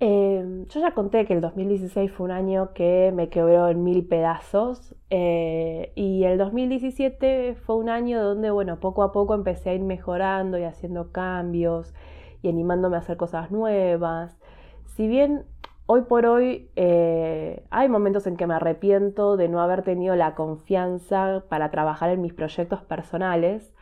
Em, 0.00 0.64
yo 0.66 0.80
ya 0.80 0.94
conté 0.94 1.26
que 1.26 1.34
el 1.34 1.40
2016 1.40 2.12
fue 2.12 2.26
un 2.26 2.30
año 2.30 2.72
que 2.72 3.12
me 3.12 3.30
quebró 3.30 3.68
en 3.68 3.82
mil 3.82 4.06
pedazos 4.06 4.94
eh, 5.10 5.92
y 5.96 6.22
el 6.22 6.38
2017 6.38 7.56
fue 7.56 7.76
un 7.76 7.88
año 7.88 8.22
donde, 8.22 8.50
bueno, 8.52 8.78
poco 8.78 9.02
a 9.02 9.10
poco 9.10 9.34
empecé 9.34 9.70
a 9.70 9.74
ir 9.74 9.80
mejorando 9.82 10.56
y 10.56 10.62
haciendo 10.62 11.10
cambios 11.10 11.94
y 12.42 12.48
animándome 12.48 12.96
a 12.96 13.00
hacer 13.00 13.16
cosas 13.16 13.50
nuevas. 13.50 14.38
Si 14.86 15.08
bien 15.08 15.46
hoy 15.90 16.02
por 16.02 16.26
hoy 16.26 16.70
eh, 16.76 17.64
hay 17.70 17.88
momentos 17.88 18.26
en 18.26 18.36
que 18.36 18.46
me 18.46 18.52
arrepiento 18.52 19.38
de 19.38 19.48
no 19.48 19.62
haber 19.62 19.82
tenido 19.82 20.16
la 20.16 20.34
confianza 20.34 21.44
para 21.48 21.70
trabajar 21.70 22.10
en 22.10 22.20
mis 22.20 22.34
proyectos 22.34 22.82
personales, 22.82 23.72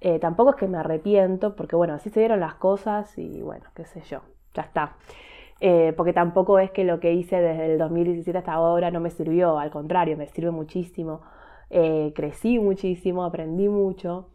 eh, 0.00 0.18
tampoco 0.18 0.50
es 0.50 0.56
que 0.56 0.66
me 0.66 0.78
arrepiento, 0.78 1.54
porque 1.54 1.76
bueno, 1.76 1.94
así 1.94 2.10
se 2.10 2.18
dieron 2.18 2.40
las 2.40 2.56
cosas 2.56 3.16
y 3.16 3.40
bueno, 3.40 3.66
qué 3.76 3.84
sé 3.84 4.00
yo, 4.00 4.22
ya 4.52 4.62
está. 4.62 4.96
Eh, 5.60 5.94
porque 5.96 6.12
tampoco 6.12 6.58
es 6.58 6.72
que 6.72 6.82
lo 6.82 6.98
que 6.98 7.12
hice 7.12 7.40
desde 7.40 7.72
el 7.72 7.78
2017 7.78 8.36
hasta 8.36 8.52
ahora 8.52 8.90
no 8.90 8.98
me 8.98 9.10
sirvió, 9.10 9.56
al 9.58 9.70
contrario, 9.70 10.16
me 10.16 10.26
sirve 10.26 10.50
muchísimo. 10.50 11.22
Crecí 11.70 12.58
muchísimo, 12.58 13.24
aprendí 13.24 13.68
mucho. 13.68 14.30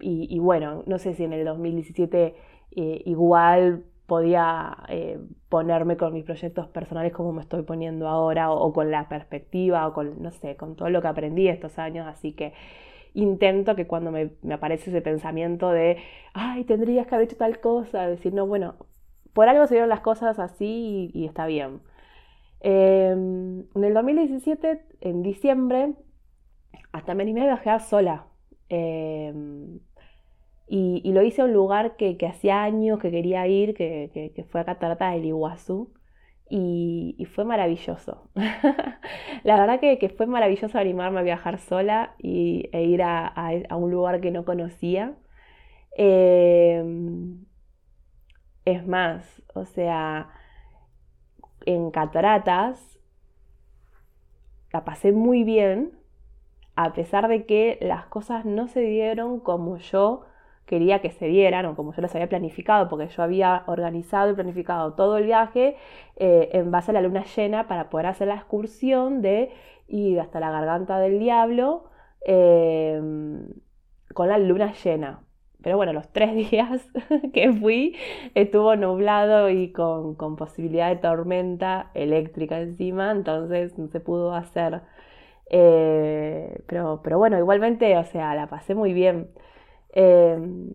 y, 0.00 0.38
bueno, 0.38 0.82
no 0.86 0.98
sé 0.98 1.14
si 1.14 1.24
en 1.24 1.32
el 1.32 1.44
2017 1.44 2.34
igual 2.70 3.84
podía 4.06 4.76
ponerme 5.48 5.96
con 5.96 6.12
mis 6.12 6.24
proyectos 6.24 6.68
personales 6.68 7.12
como 7.12 7.32
me 7.32 7.42
estoy 7.42 7.62
poniendo 7.62 8.08
ahora, 8.08 8.50
o, 8.50 8.72
con 8.72 8.90
la 8.90 9.08
perspectiva, 9.08 9.86
o 9.86 9.92
con, 9.92 10.22
no 10.22 10.30
sé, 10.30 10.56
con 10.56 10.76
todo 10.76 10.90
lo 10.90 11.00
que 11.00 11.08
aprendí 11.08 11.48
estos 11.48 11.78
años. 11.78 12.06
Así 12.06 12.32
que 12.32 12.52
intento 13.14 13.76
que 13.76 13.86
cuando 13.86 14.10
me, 14.10 14.32
aparece 14.52 14.90
ese 14.90 15.00
pensamiento 15.00 15.70
de, 15.70 15.98
ay, 16.34 16.64
tendrías 16.64 17.06
que 17.06 17.14
haber 17.14 17.28
hecho 17.28 17.36
tal 17.36 17.60
cosa, 17.60 18.08
decir, 18.08 18.34
no, 18.34 18.46
bueno, 18.46 18.74
por 19.32 19.48
algo 19.48 19.66
se 19.66 19.74
dieron 19.74 19.88
las 19.88 20.00
cosas 20.00 20.38
así 20.38 21.10
y, 21.14 21.24
está 21.26 21.46
bien. 21.46 21.80
Em, 22.60 23.60
en 23.74 23.84
el 23.84 23.94
2017, 23.94 24.82
en 25.00 25.22
diciembre, 25.22 25.94
hasta 26.92 27.14
me 27.14 27.22
animé 27.22 27.42
a 27.42 27.46
viajar 27.46 27.80
sola. 27.80 28.26
Em, 28.68 29.80
y, 30.66 31.12
lo 31.12 31.22
hice 31.22 31.42
a 31.42 31.44
un 31.44 31.52
lugar 31.52 31.96
que, 31.96 32.16
hacía 32.26 32.62
años 32.62 32.98
que 32.98 33.10
quería 33.10 33.46
ir, 33.46 33.74
que, 33.74 34.32
que 34.34 34.44
fue 34.44 34.60
a 34.60 34.64
Catarata 34.64 35.10
del 35.10 35.26
Iguazú 35.26 35.92
y, 36.48 37.26
fue 37.34 37.44
maravilloso. 37.44 38.28
la 39.44 39.56
verdad 39.58 39.80
que, 39.80 40.08
fue 40.16 40.26
maravilloso 40.26 40.78
animarme 40.78 41.20
a 41.20 41.22
viajar 41.22 41.58
sola 41.58 42.14
y, 42.18 42.68
e 42.72 42.84
ir 42.84 43.02
a, 43.02 43.66
un 43.72 43.90
lugar 43.90 44.20
que 44.20 44.30
no 44.30 44.44
conocía. 44.44 45.14
Em, 45.96 47.44
es 48.64 48.86
más, 48.86 49.42
o 49.54 49.64
sea, 49.64 50.30
en 51.66 51.90
Cataratas 51.90 52.98
la 54.72 54.84
pasé 54.84 55.12
muy 55.12 55.44
bien, 55.44 55.92
a 56.76 56.92
pesar 56.94 57.28
de 57.28 57.46
que 57.46 57.78
las 57.80 58.06
cosas 58.06 58.44
no 58.44 58.68
se 58.68 58.80
dieron 58.80 59.40
como 59.40 59.76
yo 59.78 60.24
quería 60.66 61.00
que 61.00 61.10
se 61.10 61.26
dieran 61.26 61.66
o 61.66 61.76
como 61.76 61.92
yo 61.94 62.02
las 62.02 62.14
había 62.14 62.28
planificado, 62.28 62.88
porque 62.88 63.08
yo 63.08 63.22
había 63.22 63.64
organizado 63.66 64.30
y 64.30 64.34
planificado 64.34 64.94
todo 64.94 65.18
el 65.18 65.26
viaje 65.26 65.76
eh, 66.16 66.50
en 66.52 66.70
base 66.70 66.90
a 66.90 66.94
la 66.94 67.02
luna 67.02 67.24
llena 67.36 67.66
para 67.68 67.90
poder 67.90 68.06
hacer 68.06 68.28
la 68.28 68.36
excursión 68.36 69.22
de 69.22 69.50
ir 69.88 70.20
hasta 70.20 70.40
la 70.40 70.50
garganta 70.50 70.98
del 70.98 71.18
diablo 71.18 71.84
em, 72.22 73.46
con 74.14 74.28
la 74.28 74.38
luna 74.38 74.72
llena. 74.72 75.20
Pero 75.62 75.76
bueno, 75.76 75.92
los 75.92 76.08
tres 76.12 76.34
días 76.50 76.86
que 77.32 77.52
fui 77.52 77.96
estuvo 78.34 78.76
nublado 78.76 79.50
y 79.50 79.72
con, 79.72 80.16
posibilidad 80.36 80.88
de 80.90 80.96
tormenta 80.96 81.90
eléctrica 81.94 82.60
encima, 82.60 83.10
entonces 83.10 83.78
no 83.78 83.88
se 83.88 84.00
pudo 84.00 84.34
hacer. 84.34 84.82
Eh, 85.50 86.62
pero, 86.66 87.00
pero 87.02 87.18
bueno, 87.18 87.38
igualmente, 87.38 87.96
o 87.98 88.04
sea, 88.04 88.34
la 88.34 88.48
pasé 88.48 88.74
muy 88.74 88.92
bien. 88.92 89.28
Em, 89.96 90.74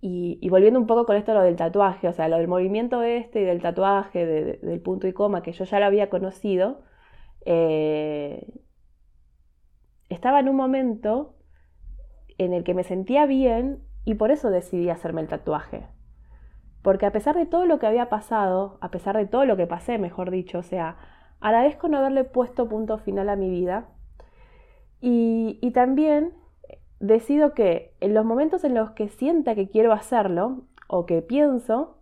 y, 0.00 0.48
volviendo 0.50 0.78
un 0.80 0.86
poco 0.86 1.06
con 1.06 1.16
esto 1.16 1.34
lo 1.34 1.42
del 1.42 1.56
tatuaje, 1.56 2.08
o 2.08 2.12
sea, 2.12 2.28
lo 2.28 2.36
del 2.38 2.48
movimiento 2.48 3.02
este 3.02 3.42
y 3.42 3.44
del 3.44 3.62
tatuaje, 3.62 4.26
del 4.26 4.80
punto 4.80 5.06
y 5.06 5.12
coma, 5.12 5.42
que 5.42 5.52
yo 5.52 5.64
ya 5.64 5.78
lo 5.80 5.86
había 5.86 6.10
conocido, 6.10 6.82
eh, 7.46 8.60
estaba 10.08 10.40
en 10.40 10.48
un 10.48 10.56
momento 10.56 11.36
en 12.38 12.52
el 12.54 12.64
que 12.64 12.74
me 12.74 12.84
sentía 12.84 13.26
bien 13.26 13.82
y 14.04 14.14
por 14.14 14.30
eso 14.30 14.50
decidí 14.50 14.90
hacerme 14.90 15.22
el 15.22 15.28
tatuaje. 15.28 15.86
Porque 16.82 17.06
a 17.06 17.12
pesar 17.12 17.36
de 17.36 17.46
todo 17.46 17.64
lo 17.66 17.78
que 17.78 17.86
había 17.86 18.08
pasado, 18.10 18.78
a 18.80 18.90
pesar 18.90 19.16
de 19.16 19.26
todo 19.26 19.46
lo 19.46 19.56
que 19.56 19.66
pasé, 19.66 19.98
mejor 19.98 20.30
dicho, 20.30 20.58
o 20.58 20.62
sea, 20.62 20.96
agradezco 21.40 21.88
no 21.88 21.98
haberle 21.98 22.24
puesto 22.24 22.68
punto 22.68 22.98
final 22.98 23.28
a 23.30 23.36
mi 23.36 23.48
vida. 23.50 23.88
Y, 25.00 25.58
y 25.62 25.70
también 25.72 26.43
decido 27.00 27.54
que 27.54 27.94
en 28.00 28.14
los 28.14 28.24
momentos 28.24 28.64
en 28.64 28.74
los 28.74 28.90
que 28.90 29.08
sienta 29.08 29.54
que 29.54 29.68
quiero 29.68 29.92
hacerlo 29.92 30.62
o 30.88 31.06
que 31.06 31.22
pienso, 31.22 31.98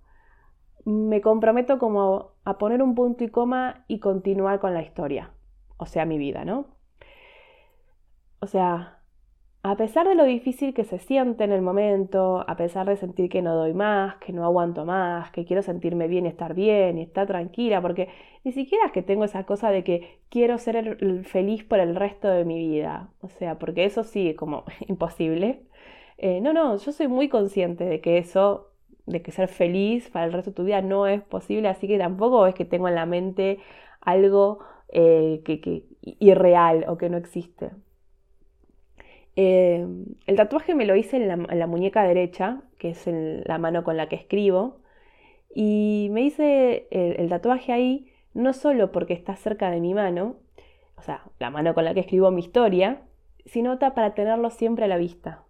me 0.84 1.20
comprometo 1.20 1.78
como 1.78 2.32
a 2.44 2.58
poner 2.58 2.82
un 2.82 2.94
punto 2.94 3.24
y 3.24 3.28
coma 3.28 3.84
y 3.88 4.00
continuar 4.00 4.60
con 4.60 4.74
la 4.74 4.82
historia, 4.82 5.30
o 5.76 5.86
sea, 5.86 6.04
mi 6.04 6.18
vida, 6.18 6.44
¿no? 6.44 6.66
O 8.40 8.46
sea, 8.46 9.01
a 9.64 9.76
pesar 9.76 10.08
de 10.08 10.14
lo 10.16 10.24
difícil 10.24 10.74
que 10.74 10.84
se 10.84 10.98
siente 10.98 11.44
en 11.44 11.52
el 11.52 11.62
momento, 11.62 12.44
a 12.48 12.56
pesar 12.56 12.88
de 12.88 12.96
sentir 12.96 13.28
que 13.30 13.42
no 13.42 13.54
doy 13.54 13.74
más, 13.74 14.16
que 14.16 14.32
no 14.32 14.44
aguanto 14.44 14.84
más, 14.84 15.30
que 15.30 15.44
quiero 15.44 15.62
sentirme 15.62 16.08
bien, 16.08 16.26
estar 16.26 16.54
bien 16.54 16.98
y 16.98 17.02
estar 17.02 17.28
tranquila, 17.28 17.80
porque 17.80 18.08
ni 18.44 18.52
siquiera 18.52 18.86
es 18.86 18.92
que 18.92 19.02
tengo 19.02 19.24
esa 19.24 19.44
cosa 19.44 19.70
de 19.70 19.84
que 19.84 20.20
quiero 20.30 20.58
ser 20.58 21.24
feliz 21.24 21.62
por 21.64 21.78
el 21.78 21.94
resto 21.94 22.28
de 22.28 22.44
mi 22.44 22.58
vida, 22.58 23.10
o 23.20 23.28
sea, 23.28 23.58
porque 23.58 23.84
eso 23.84 24.02
sí 24.02 24.34
como 24.34 24.64
imposible. 24.88 25.62
Eh, 26.18 26.40
no, 26.40 26.52
no, 26.52 26.76
yo 26.76 26.92
soy 26.92 27.08
muy 27.08 27.28
consciente 27.28 27.84
de 27.84 28.00
que 28.00 28.18
eso, 28.18 28.70
de 29.06 29.22
que 29.22 29.30
ser 29.32 29.48
feliz 29.48 30.10
para 30.10 30.24
el 30.26 30.32
resto 30.32 30.50
de 30.50 30.56
tu 30.56 30.64
vida 30.64 30.82
no 30.82 31.06
es 31.06 31.22
posible, 31.22 31.68
así 31.68 31.86
que 31.88 31.98
tampoco 31.98 32.46
es 32.46 32.54
que 32.54 32.64
tengo 32.64 32.88
en 32.88 32.96
la 32.96 33.06
mente 33.06 33.58
algo 34.00 34.58
eh, 34.88 35.42
que, 35.44 35.60
que 35.60 35.84
irreal 36.02 36.84
o 36.88 36.98
que 36.98 37.08
no 37.10 37.16
existe. 37.16 37.70
Eh, 39.36 39.86
el 40.26 40.36
tatuaje 40.36 40.74
me 40.74 40.86
lo 40.86 40.94
hice 40.96 41.16
en 41.16 41.28
la, 41.28 41.66
muñeca 41.66 42.02
derecha, 42.04 42.62
que 42.78 42.90
es 42.90 43.06
la 43.06 43.58
mano 43.58 43.84
con 43.84 43.96
la 43.96 44.08
que 44.08 44.16
escribo, 44.16 44.80
y 45.54 46.08
me 46.12 46.22
hice 46.22 46.88
el, 46.90 47.28
tatuaje 47.28 47.72
ahí 47.72 48.12
no 48.34 48.52
solo 48.52 48.92
porque 48.92 49.14
está 49.14 49.36
cerca 49.36 49.70
de 49.70 49.80
mi 49.80 49.94
mano, 49.94 50.36
o 50.96 51.02
sea, 51.02 51.24
la 51.38 51.50
mano 51.50 51.74
con 51.74 51.84
la 51.84 51.94
que 51.94 52.00
escribo 52.00 52.30
mi 52.30 52.40
historia, 52.40 53.02
sino 53.46 53.78
para 53.78 54.14
tenerlo 54.14 54.50
siempre 54.50 54.84
a 54.84 54.88
la 54.88 54.96
vista. 54.96 55.44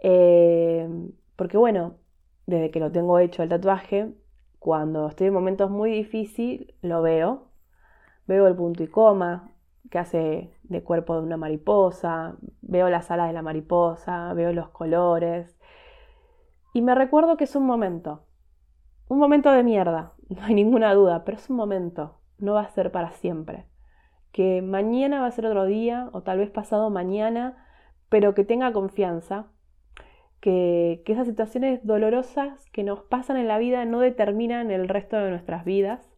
Eh, 0.00 0.88
porque 1.36 1.56
bueno, 1.56 1.96
desde 2.46 2.70
que 2.70 2.80
lo 2.80 2.92
tengo 2.92 3.18
hecho 3.18 3.42
el 3.42 3.48
tatuaje, 3.48 4.12
cuando 4.58 5.08
estoy 5.08 5.28
en 5.28 5.34
momentos 5.34 5.70
muy 5.70 5.90
difíciles, 5.90 6.74
lo 6.82 7.02
veo. 7.02 7.48
Veo 8.26 8.46
el 8.48 8.56
punto 8.56 8.82
y 8.82 8.88
coma, 8.88 9.52
que 9.90 9.98
hace 9.98 10.50
de 10.64 10.82
cuerpo 10.82 11.14
de 11.14 11.22
una 11.22 11.36
mariposa, 11.36 12.36
veo 12.66 12.90
las 12.90 13.10
alas 13.10 13.28
de 13.28 13.32
la 13.32 13.42
mariposa, 13.42 14.32
veo 14.34 14.52
los 14.52 14.68
colores. 14.70 15.58
Y 16.74 16.82
me 16.82 16.94
recuerdo 16.94 17.36
que 17.36 17.44
es 17.44 17.56
un 17.56 17.64
momento, 17.64 18.26
un 19.08 19.18
momento 19.18 19.50
de 19.52 19.62
mierda, 19.62 20.12
no 20.28 20.42
hay 20.42 20.54
ninguna 20.54 20.92
duda, 20.94 21.24
pero 21.24 21.38
es 21.38 21.48
un 21.48 21.56
momento, 21.56 22.20
no 22.38 22.54
va 22.54 22.62
a 22.62 22.68
ser 22.68 22.92
para 22.92 23.12
siempre. 23.12 23.66
Que 24.32 24.62
mañana 24.62 25.20
va 25.20 25.26
a 25.26 25.30
ser 25.30 25.46
otro 25.46 25.64
día, 25.64 26.10
o 26.12 26.22
tal 26.22 26.38
vez 26.38 26.50
pasado 26.50 26.90
mañana, 26.90 27.56
pero 28.08 28.34
que 28.34 28.44
tenga 28.44 28.72
confianza, 28.72 29.46
que, 30.40 31.02
que 31.06 31.12
esas 31.12 31.26
situaciones 31.26 31.80
dolorosas 31.84 32.68
que 32.70 32.84
nos 32.84 33.00
pasan 33.00 33.38
en 33.38 33.48
la 33.48 33.58
vida 33.58 33.84
no 33.84 34.00
determinan 34.00 34.70
el 34.70 34.88
resto 34.88 35.16
de 35.16 35.30
nuestras 35.30 35.64
vidas, 35.64 36.15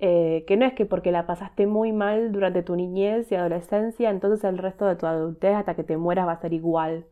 eh, 0.00 0.44
que 0.46 0.56
no 0.56 0.64
es 0.64 0.74
que 0.74 0.86
porque 0.86 1.10
la 1.12 1.26
pasaste 1.26 1.66
muy 1.66 1.92
mal 1.92 2.30
durante 2.32 2.62
tu 2.62 2.76
niñez 2.76 3.30
y 3.32 3.34
adolescencia, 3.34 4.10
entonces 4.10 4.44
el 4.44 4.58
resto 4.58 4.86
de 4.86 4.96
tu 4.96 5.06
adultez 5.06 5.54
hasta 5.56 5.74
que 5.74 5.84
te 5.84 5.96
mueras 5.96 6.26
va 6.28 6.32
a 6.32 6.40
ser 6.40 6.52
igual. 6.52 7.06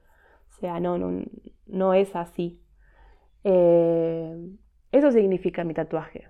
O 0.50 0.52
sea, 0.60 0.80
no, 0.80 0.96
no, 0.98 1.24
no 1.66 1.94
es 1.94 2.14
así. 2.14 2.60
Eh, 3.44 4.36
eso 4.92 5.10
significa 5.10 5.64
mi 5.64 5.74
tatuaje. 5.74 6.28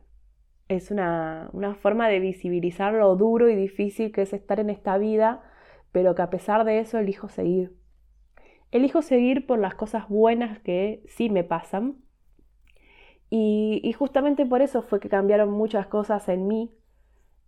Es 0.69 0.90
una, 0.90 1.51
una 1.53 1.75
forma 1.75 2.09
de 2.09 2.21
visibilizar 2.21 2.95
lo 2.95 3.16
duro 3.16 3.49
y 3.51 3.57
difícil 3.57 4.12
que 4.12 4.23
es 4.23 4.33
estar 4.33 4.59
en 4.59 4.71
esta 4.71 4.99
vida, 4.99 5.42
pero 5.92 6.14
que 6.14 6.23
a 6.23 6.31
pesar 6.31 6.64
de 6.64 6.81
eso 6.81 6.99
elijo 6.99 7.29
seguir. 7.29 7.77
Elijo 8.73 9.03
seguir 9.03 9.47
por 9.47 9.59
las 9.59 9.75
cosas 9.75 10.09
buenas 10.09 10.59
que 10.61 11.03
sí 11.07 11.31
me 11.31 11.45
pasan, 11.45 11.97
y, 13.31 13.93
justamente 13.99 14.47
por 14.47 14.62
eso 14.62 14.83
fue 14.83 15.01
que 15.01 15.09
cambiaron 15.09 15.51
muchas 15.51 15.87
cosas 15.87 16.29
en 16.29 16.47
mí, 16.47 16.71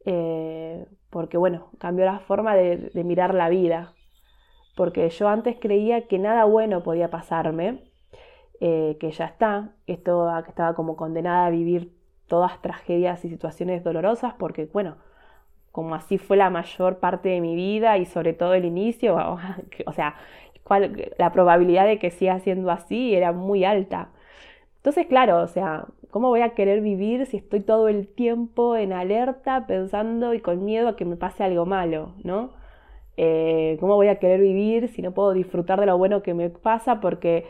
eh, 0.04 0.86
porque 1.10 1.36
bueno, 1.36 1.70
cambió 1.78 2.04
la 2.04 2.18
forma 2.20 2.54
de, 2.54 2.90
mirar 3.04 3.34
la 3.34 3.48
vida, 3.48 3.94
porque 4.76 5.08
yo 5.10 5.28
antes 5.28 5.56
creía 5.60 6.06
que 6.08 6.18
nada 6.18 6.44
bueno 6.44 6.82
podía 6.82 7.10
pasarme, 7.10 7.84
eh, 8.60 8.96
que 8.98 9.10
ya 9.12 9.26
está, 9.26 9.74
esto 9.86 10.28
que 10.44 10.50
estaba 10.50 10.74
como 10.74 10.96
condenada 10.96 11.46
a 11.46 11.50
vivir 11.50 11.96
todas 12.26 12.60
tragedias 12.60 13.24
y 13.24 13.28
situaciones 13.28 13.84
dolorosas, 13.84 14.34
porque 14.34 14.68
bueno, 14.72 14.96
como 15.72 15.94
así 15.94 16.18
fue 16.18 16.36
la 16.36 16.50
mayor 16.50 16.98
parte 16.98 17.28
de 17.28 17.40
mi 17.40 17.54
vida 17.54 17.98
y 17.98 18.04
sobre 18.04 18.32
todo 18.32 18.54
el 18.54 18.64
inicio, 18.64 19.16
o 19.86 19.92
sea, 19.92 20.16
la 21.18 21.32
probabilidad 21.32 21.86
de 21.86 21.98
que 21.98 22.10
siga 22.10 22.40
siendo 22.40 22.70
así 22.70 23.14
era 23.14 23.32
muy 23.32 23.64
alta. 23.64 24.10
Entonces, 24.78 25.06
claro, 25.06 25.42
o 25.42 25.46
sea, 25.48 25.86
¿cómo 26.10 26.28
voy 26.28 26.40
a 26.40 26.54
querer 26.54 26.80
vivir 26.80 27.26
si 27.26 27.36
estoy 27.36 27.60
todo 27.60 27.88
el 27.88 28.08
tiempo 28.08 28.76
en 28.76 28.92
alerta 28.92 29.66
pensando 29.66 30.34
y 30.34 30.40
con 30.40 30.64
miedo 30.64 30.88
a 30.88 30.96
que 30.96 31.04
me 31.04 31.16
pase 31.16 31.44
algo 31.44 31.66
malo, 31.66 32.14
¿no? 32.24 32.52
Eh, 33.16 33.76
¿Cómo 33.80 33.96
voy 33.96 34.08
a 34.08 34.18
querer 34.20 34.40
vivir 34.40 34.88
si 34.88 35.02
no 35.02 35.12
puedo 35.12 35.32
disfrutar 35.32 35.80
de 35.80 35.86
lo 35.86 35.98
bueno 35.98 36.22
que 36.22 36.34
me 36.34 36.50
pasa 36.50 37.00
porque 37.00 37.46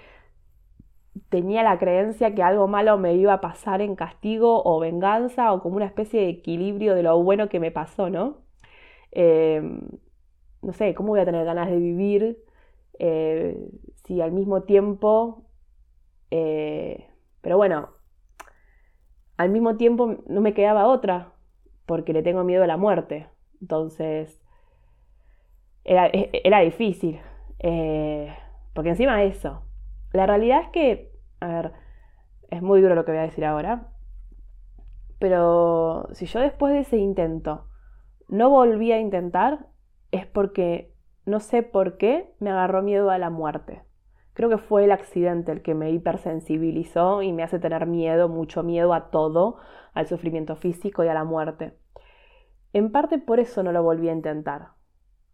tenía 1.29 1.63
la 1.63 1.79
creencia 1.79 2.35
que 2.35 2.43
algo 2.43 2.69
malo 2.69 2.99
me 2.99 3.15
iba 3.15 3.35
a 3.35 3.41
pasar 3.41 3.81
en 3.83 3.95
castigo 3.97 4.63
o 4.65 4.81
venganza 4.81 5.53
o 5.53 5.63
como 5.63 5.77
una 5.77 5.87
especie 5.87 6.21
de 6.23 6.29
equilibrio 6.31 6.95
de 6.95 7.03
lo 7.03 7.23
bueno 7.23 7.49
que 7.49 7.61
me 7.61 7.71
pasó, 7.71 8.09
¿no? 8.11 8.39
Eh, 9.13 9.63
no 10.63 10.73
sé, 10.73 10.95
¿cómo 10.95 11.11
voy 11.11 11.21
a 11.21 11.25
tener 11.25 11.45
ganas 11.45 11.71
de 11.71 11.77
vivir 11.79 12.39
eh, 12.99 13.71
si 14.05 14.21
al 14.21 14.33
mismo 14.33 14.63
tiempo... 14.63 15.45
pero 17.41 17.57
bueno, 17.57 17.91
al 19.37 19.51
mismo 19.51 19.77
tiempo 19.77 20.17
no 20.27 20.41
me 20.41 20.55
quedaba 20.55 20.87
otra 20.87 21.33
porque 21.87 22.13
le 22.13 22.23
tengo 22.23 22.45
miedo 22.45 22.65
a 22.65 22.67
la 22.67 22.77
muerte. 22.77 23.29
Entonces, 23.61 24.43
e, 25.85 26.31
era, 26.45 26.61
difícil. 26.61 27.21
Eh, 27.61 28.35
porque 28.75 28.91
encima 28.91 29.17
de 29.17 29.27
eso, 29.29 29.63
la 30.13 30.27
realidad 30.27 30.61
es 30.63 30.69
que, 30.69 31.13
a 31.41 31.47
ver, 31.49 31.73
es 32.51 32.63
muy 32.63 32.81
duro 32.81 32.95
lo 32.95 33.05
que 33.05 33.13
voy 33.13 33.21
a 33.21 33.25
decir 33.25 33.45
ahora, 33.45 33.89
pero 35.19 36.09
si 36.13 36.27
yo 36.27 36.41
después 36.41 36.73
de 36.73 36.81
ese 36.81 36.97
intento 36.97 37.67
no 38.29 38.51
volví 38.51 38.93
a 38.93 39.01
intentar, 39.01 39.67
es 40.13 40.27
porque 40.27 40.95
no 41.27 41.41
sé 41.41 41.63
por 41.63 41.97
qué 41.97 42.33
me 42.39 42.51
agarró 42.51 42.83
miedo 42.83 43.11
a 43.11 43.19
la 43.19 43.31
muerte. 43.31 43.83
Creo 44.39 44.49
que 44.49 44.59
fue 44.59 44.85
el 44.85 44.93
accidente 44.93 45.51
el 45.51 45.63
que 45.63 45.75
me 45.75 45.91
hipersensibilizó 45.91 47.23
y 47.23 47.33
me 47.33 47.43
hace 47.43 47.59
tener 47.59 47.87
miedo, 47.87 48.29
mucho 48.29 48.63
miedo 48.63 48.95
a 48.95 49.11
todo, 49.11 49.57
al 49.95 50.07
sufrimiento 50.07 50.55
físico 50.55 51.03
y 51.03 51.09
a 51.09 51.15
la 51.15 51.25
muerte. 51.25 51.77
En 52.73 52.93
parte 52.93 53.19
por 53.19 53.41
eso 53.41 53.65
no 53.65 53.73
lo 53.73 53.83
volví 53.83 54.09
a 54.09 54.13
intentar, 54.13 54.69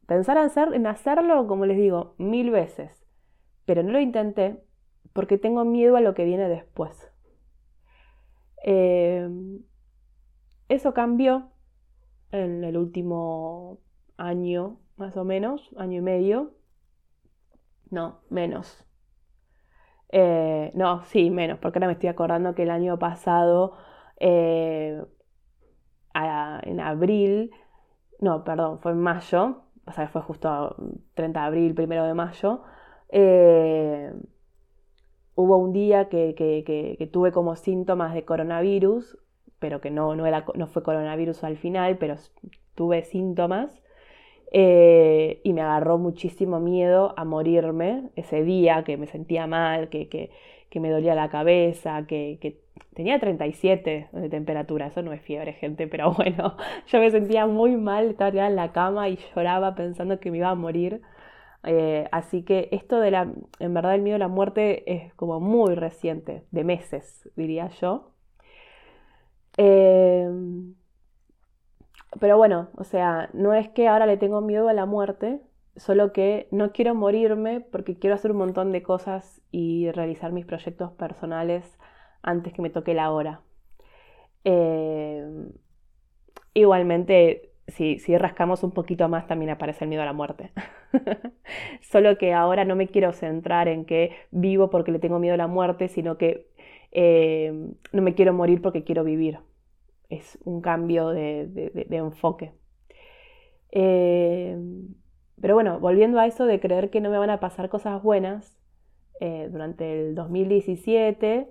Pensar 0.07 0.39
en, 0.73 0.87
hacerlo, 0.87 1.47
como 1.47 1.67
les 1.67 1.77
digo, 1.77 2.15
mil 2.17 2.51
veces, 2.51 3.07
pero 3.67 3.83
no 3.83 3.93
lo 3.93 4.01
intenté 4.01 4.65
porque 5.13 5.37
tengo 5.37 5.67
miedo 5.67 5.97
a 5.97 6.01
lo 6.01 6.15
que 6.15 6.25
viene 6.25 6.49
después. 6.49 7.13
Eh, 8.65 9.29
eso 10.71 10.95
cambió 10.95 11.51
en 12.33 12.65
el 12.65 12.79
último 12.79 13.81
año, 14.17 14.79
más 14.97 15.15
o 15.19 15.25
menos, 15.25 15.75
año 15.77 15.99
y 15.99 16.03
medio. 16.03 16.55
No, 17.91 18.23
menos. 18.31 18.87
Eh, 20.11 20.71
no, 20.75 21.03
sí, 21.05 21.31
menos, 21.31 21.59
porque 21.59 21.79
ahora 21.79 21.89
me 21.89 21.95
estoy 21.95 22.09
acordando 22.09 22.55
que 22.55 22.63
el 22.63 22.71
año 22.71 22.99
pasado, 22.99 23.77
eh, 24.21 25.03
en 26.15 26.81
abril, 26.81 27.51
no, 28.21 28.45
perdón, 28.45 28.79
fue 28.79 28.93
en 28.93 28.99
mayo, 28.99 29.63
o 29.87 29.93
sea, 29.93 30.09
fue 30.09 30.23
justo 30.23 30.77
30 31.15 31.41
de 31.41 31.47
abril, 31.47 31.75
primero 31.75 32.05
de 32.05 32.15
mayo, 32.15 32.63
eh, 33.11 34.13
hubo 35.35 35.57
un 35.57 35.73
día 35.73 36.09
que, 36.09 37.09
tuve 37.13 37.33
como 37.33 37.57
síntomas 37.57 38.15
de 38.15 38.25
coronavirus, 38.25 39.19
pero 39.59 39.81
que 39.81 39.91
no, 39.91 40.15
no, 40.15 40.27
era, 40.27 40.45
no 40.55 40.67
fue 40.67 40.83
coronavirus 40.83 41.45
al 41.45 41.57
final, 41.57 41.99
pero 41.99 42.17
tuve 42.75 43.03
síntomas. 43.05 43.81
Eh, 44.57 45.41
y 45.43 45.53
me 45.53 45.63
agarró 45.63 45.99
muchísimo 45.99 46.61
miedo 46.61 47.13
a 47.17 47.25
morirme 47.25 48.11
ese 48.15 48.45
día, 48.45 48.85
que 48.85 48.97
me 48.97 49.09
sentía 49.09 49.49
mal, 49.49 49.89
que, 49.89 50.09
que 50.09 50.81
me 50.81 50.91
dolía 50.91 51.17
la 51.17 51.29
cabeza, 51.29 52.07
que, 52.07 52.61
tenía 52.95 53.19
37 53.19 54.09
de 54.13 54.29
temperatura, 54.29 54.87
eso 54.89 55.03
no 55.03 55.13
es 55.13 55.23
fiebre, 55.23 55.55
gente, 55.55 55.89
pero 55.89 56.13
bueno, 56.17 56.57
yo 56.87 57.01
me 57.01 57.11
sentía 57.11 57.47
muy 57.47 57.77
mal, 57.77 58.11
estaba 58.11 58.47
en 58.47 58.57
la 58.57 58.73
cama 58.73 59.09
y 59.09 59.19
lloraba 59.35 59.75
pensando 59.75 60.21
que 60.21 60.31
me 60.31 60.39
iba 60.39 60.51
a 60.51 60.55
morir. 60.55 61.03
Eh, 61.65 62.09
así 62.13 62.43
que 62.45 62.69
esto 62.73 63.01
de 63.01 63.11
la, 63.11 63.33
en 63.59 63.75
verdad 63.75 63.95
el 63.97 64.03
miedo 64.03 64.17
a 64.17 64.19
la 64.21 64.29
muerte 64.29 64.85
es 64.93 65.13
como 65.15 65.41
muy 65.41 65.75
reciente, 65.75 66.45
de 66.53 66.65
meses, 66.65 67.29
diría 67.37 67.71
yo. 67.81 68.13
Eh, 69.57 70.29
pero 72.21 72.37
bueno, 72.37 72.69
o 72.77 72.85
sea, 72.85 73.31
no 73.33 73.55
es 73.55 73.69
que 73.69 73.89
ahora 73.89 74.07
le 74.07 74.17
tengo 74.17 74.41
miedo 74.41 74.69
a 74.69 74.73
la 74.73 74.87
muerte, 74.87 75.41
solo 75.77 76.13
que 76.13 76.49
no 76.51 76.73
quiero 76.73 76.95
morirme 76.95 77.61
porque 77.61 77.99
quiero 77.99 78.15
hacer 78.15 78.31
un 78.31 78.39
montón 78.39 78.73
de 78.73 78.83
cosas 78.83 79.41
y 79.51 79.91
realizar 79.93 80.33
mis 80.33 80.47
proyectos 80.47 80.93
personales 80.93 81.79
antes 82.23 82.53
que 82.53 82.63
me 82.63 82.71
toque 82.71 82.95
la 82.95 83.11
hora. 83.11 83.43
Eh, 84.45 85.27
igualmente, 86.55 87.53
si, 87.69 87.99
si, 87.99 88.17
rascamos 88.17 88.63
un 88.63 88.73
poquito 88.73 89.09
más, 89.09 89.27
también 89.27 89.51
aparece 89.51 89.85
el 89.85 89.89
miedo 89.89 90.03
a 90.03 90.07
la 90.07 90.13
muerte. 90.13 90.53
Solo 91.81 92.19
que 92.19 92.33
ahora 92.35 92.65
no 92.65 92.77
me 92.77 92.89
quiero 92.89 93.13
centrar 93.13 93.69
en 93.69 93.85
que 93.85 94.13
vivo 94.31 94.71
porque 94.71 94.93
le 94.93 94.99
tengo 94.99 95.19
miedo 95.19 95.35
a 95.35 95.39
la 95.39 95.47
muerte, 95.49 95.89
sino 95.89 96.19
que 96.19 96.49
eh, 96.93 97.53
no 97.93 98.03
me 98.03 98.15
quiero 98.15 98.33
morir 98.33 98.63
porque 98.63 98.85
quiero 98.85 99.05
vivir. 99.05 99.39
Es 100.09 100.39
un 100.45 100.61
cambio 100.61 101.09
de, 101.09 101.87
enfoque. 101.91 102.53
Eh, 103.73 104.57
pero 105.41 105.55
bueno, 105.55 105.81
volviendo 105.81 106.19
a 106.21 106.27
eso 106.27 106.47
de 106.47 106.61
creer 106.61 106.91
que 106.91 107.01
no 107.01 107.11
me 107.11 107.19
van 107.19 107.31
a 107.31 107.41
pasar 107.41 107.69
cosas 107.69 108.03
buenas, 108.03 108.59
eh, 109.21 109.49
durante 109.51 110.09
el 110.09 110.15
2017, 110.15 111.49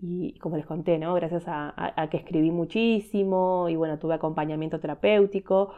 y 0.00 0.38
como 0.38 0.56
les 0.56 0.66
conté, 0.66 0.98
¿no? 0.98 1.14
Gracias 1.14 1.44
a, 1.46 2.08
que 2.10 2.16
escribí 2.16 2.50
muchísimo 2.50 3.68
y 3.68 3.76
bueno, 3.76 3.98
tuve 3.98 4.14
acompañamiento 4.14 4.80
terapéutico, 4.80 5.72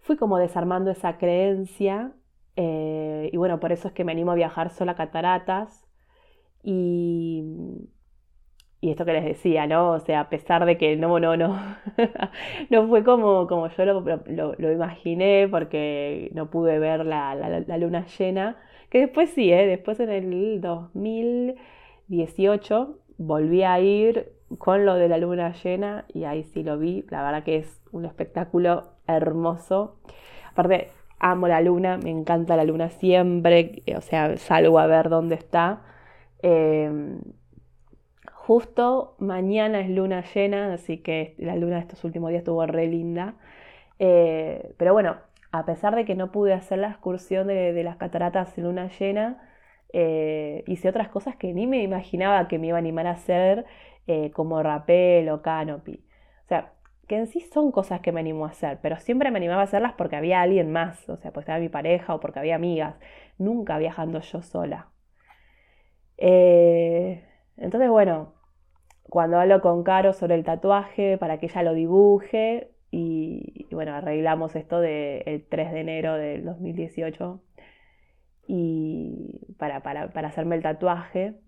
fui 0.00 0.16
como 0.16 0.38
desarmando 0.38 0.90
esa 0.90 1.16
creencia 1.16 2.12
eh, 2.56 3.30
y 3.32 3.36
bueno, 3.36 3.60
por 3.60 3.72
eso 3.72 3.88
es 3.88 3.94
que 3.94 4.04
me 4.04 4.12
animo 4.12 4.32
a 4.32 4.34
viajar 4.34 4.70
sola 4.70 4.92
a 4.92 4.96
cataratas 4.96 5.86
y, 6.62 7.42
y 8.82 8.90
esto 8.90 9.04
que 9.04 9.12
les 9.12 9.24
decía, 9.24 9.66
¿no? 9.68 9.92
O 9.92 10.00
sea, 10.00 10.22
a 10.22 10.28
pesar 10.28 10.66
de 10.66 10.76
que 10.76 10.96
no, 10.96 11.20
no, 11.20 11.36
no, 11.36 11.56
no 12.70 12.88
fue 12.88 13.04
como, 13.04 13.46
como 13.46 13.68
yo 13.68 13.84
lo, 13.84 14.00
lo, 14.00 14.72
imaginé 14.72 15.46
porque 15.48 16.30
no 16.34 16.50
pude 16.50 16.80
ver 16.80 17.06
la, 17.06 17.36
la, 17.36 17.78
luna 17.78 18.04
llena, 18.18 18.56
que 18.90 18.98
después 18.98 19.30
sí, 19.30 19.52
¿eh? 19.52 19.68
Después 19.68 20.00
en 20.00 20.10
el 20.10 20.60
2018 20.60 22.98
volví 23.18 23.62
a 23.62 23.78
ir 23.78 24.32
con 24.58 24.84
lo 24.84 24.96
de 24.96 25.08
la 25.08 25.18
luna 25.18 25.52
llena 25.62 26.04
y 26.12 26.24
ahí 26.24 26.42
sí 26.42 26.64
lo 26.64 26.76
vi, 26.76 27.04
la 27.08 27.22
verdad 27.22 27.44
que 27.44 27.58
es 27.58 27.80
un 27.92 28.04
espectáculo 28.04 28.94
hermoso. 29.06 30.00
Aparte, 30.50 30.88
amo 31.20 31.46
la 31.46 31.60
luna, 31.60 31.98
me 31.98 32.10
encanta 32.10 32.56
la 32.56 32.64
luna 32.64 32.90
siempre, 32.90 33.84
o 33.96 34.00
sea, 34.00 34.36
salgo 34.38 34.80
a 34.80 34.88
ver 34.88 35.08
dónde 35.08 35.36
está. 35.36 35.84
Eh, 36.42 36.90
Justo 38.44 39.14
mañana 39.20 39.80
es 39.82 39.88
luna 39.88 40.24
llena, 40.34 40.74
así 40.74 40.98
que 40.98 41.36
la 41.38 41.54
luna 41.54 41.76
de 41.76 41.82
estos 41.82 42.02
últimos 42.02 42.30
días 42.30 42.40
estuvo 42.40 42.66
re 42.66 42.88
linda. 42.88 43.36
Eh, 44.00 44.74
pero 44.78 44.92
bueno, 44.92 45.16
a 45.52 45.64
pesar 45.64 45.94
de 45.94 46.04
que 46.04 46.16
no 46.16 46.32
pude 46.32 46.52
hacer 46.52 46.78
la 46.80 46.88
excursión 46.88 47.46
de, 47.46 47.80
las 47.84 47.98
cataratas 47.98 48.58
en 48.58 48.64
luna 48.64 48.88
llena, 48.98 49.48
eh, 49.92 50.64
hice 50.66 50.88
otras 50.88 51.08
cosas 51.08 51.36
que 51.36 51.52
ni 51.54 51.68
me 51.68 51.84
imaginaba 51.84 52.48
que 52.48 52.58
me 52.58 52.66
iba 52.68 52.78
a 52.78 52.80
animar 52.80 53.06
a 53.06 53.12
hacer, 53.12 53.64
eh, 54.08 54.32
como 54.32 54.60
rapel 54.60 55.28
o 55.28 55.40
canopy. 55.40 56.04
O 56.44 56.48
sea, 56.48 56.72
que 57.06 57.18
en 57.18 57.28
sí 57.28 57.40
son 57.42 57.70
cosas 57.70 58.00
que 58.00 58.10
me 58.10 58.20
animo 58.20 58.46
a 58.46 58.48
hacer, 58.50 58.80
pero 58.82 58.98
siempre 58.98 59.30
me 59.30 59.38
animaba 59.38 59.62
a 59.62 59.64
hacerlas 59.66 59.92
porque 59.96 60.16
había 60.16 60.40
alguien 60.42 60.72
más, 60.72 61.08
o 61.08 61.16
sea, 61.16 61.30
porque 61.32 61.44
estaba 61.44 61.60
mi 61.60 61.68
pareja 61.68 62.14
o 62.14 62.20
porque 62.20 62.40
había 62.40 62.56
amigas, 62.56 62.96
nunca 63.38 63.78
viajando 63.78 64.20
yo 64.20 64.42
sola. 64.42 64.88
Entonces, 67.56 67.90
bueno, 67.90 68.34
cuando 69.04 69.38
hablo 69.38 69.60
con 69.60 69.82
Caro 69.84 70.12
sobre 70.12 70.34
el 70.34 70.44
tatuaje 70.44 71.18
para 71.18 71.38
que 71.38 71.46
ella 71.46 71.62
lo 71.62 71.74
dibuje 71.74 72.70
y, 72.90 73.66
bueno, 73.72 73.94
arreglamos 73.94 74.54
esto 74.56 74.80
del 74.80 75.46
3 75.48 75.72
de 75.72 75.80
enero 75.80 76.14
del 76.14 76.44
2018 76.44 77.40
y 78.46 79.40
para, 79.58 79.76
hacerme 80.26 80.56
el 80.56 80.62
tatuaje. 80.62 81.40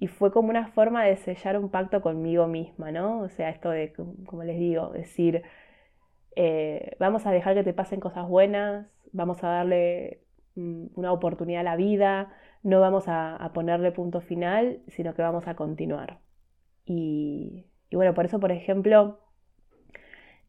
Y 0.00 0.06
fue 0.06 0.30
como 0.32 0.50
una 0.50 0.68
forma 0.68 1.04
de 1.04 1.16
sellar 1.16 1.58
un 1.58 1.70
pacto 1.70 2.00
conmigo 2.02 2.46
misma, 2.46 2.92
¿no? 2.92 3.20
O 3.20 3.28
sea, 3.28 3.48
esto 3.50 3.70
de, 3.70 3.92
como 4.26 4.44
les 4.44 4.58
digo, 4.58 4.90
decir, 4.90 5.42
eh, 6.36 6.96
vamos 7.00 7.26
a 7.26 7.32
dejar 7.32 7.54
que 7.54 7.64
te 7.64 7.72
pasen 7.72 7.98
cosas 7.98 8.28
buenas, 8.28 8.86
vamos 9.12 9.42
a 9.42 9.48
darle 9.48 10.20
mm, 10.54 10.86
una 10.94 11.12
oportunidad 11.12 11.62
a 11.62 11.64
la 11.64 11.76
vida, 11.76 12.32
no 12.62 12.80
vamos 12.80 13.04
a, 13.08 13.50
ponerle 13.54 13.92
punto 13.92 14.20
final, 14.20 14.80
sino 14.88 15.14
que 15.14 15.22
vamos 15.22 15.46
a 15.46 15.54
continuar. 15.56 16.20
Y, 16.84 17.66
bueno, 17.92 18.14
por 18.14 18.24
eso, 18.26 18.40
por 18.40 18.52
ejemplo, 18.52 19.20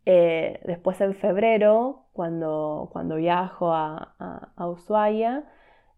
eh, 0.05 0.59
después 0.65 0.99
en 1.01 1.15
febrero, 1.15 2.07
cuando, 2.13 2.89
cuando 2.91 3.15
viajo 3.15 3.73
a, 3.73 4.15
a, 4.55 4.67
Ushuaia, 4.69 5.45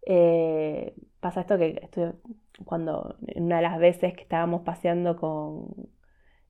eh, 0.06 0.94
pasa 1.20 1.40
esto 1.42 1.58
que 1.58 1.80
estoy, 1.82 2.12
cuando 2.64 3.16
una 3.36 3.56
de 3.56 3.62
las 3.62 3.78
veces 3.78 4.14
que 4.14 4.22
estábamos 4.22 4.62
paseando 4.62 5.16
con, 5.16 5.88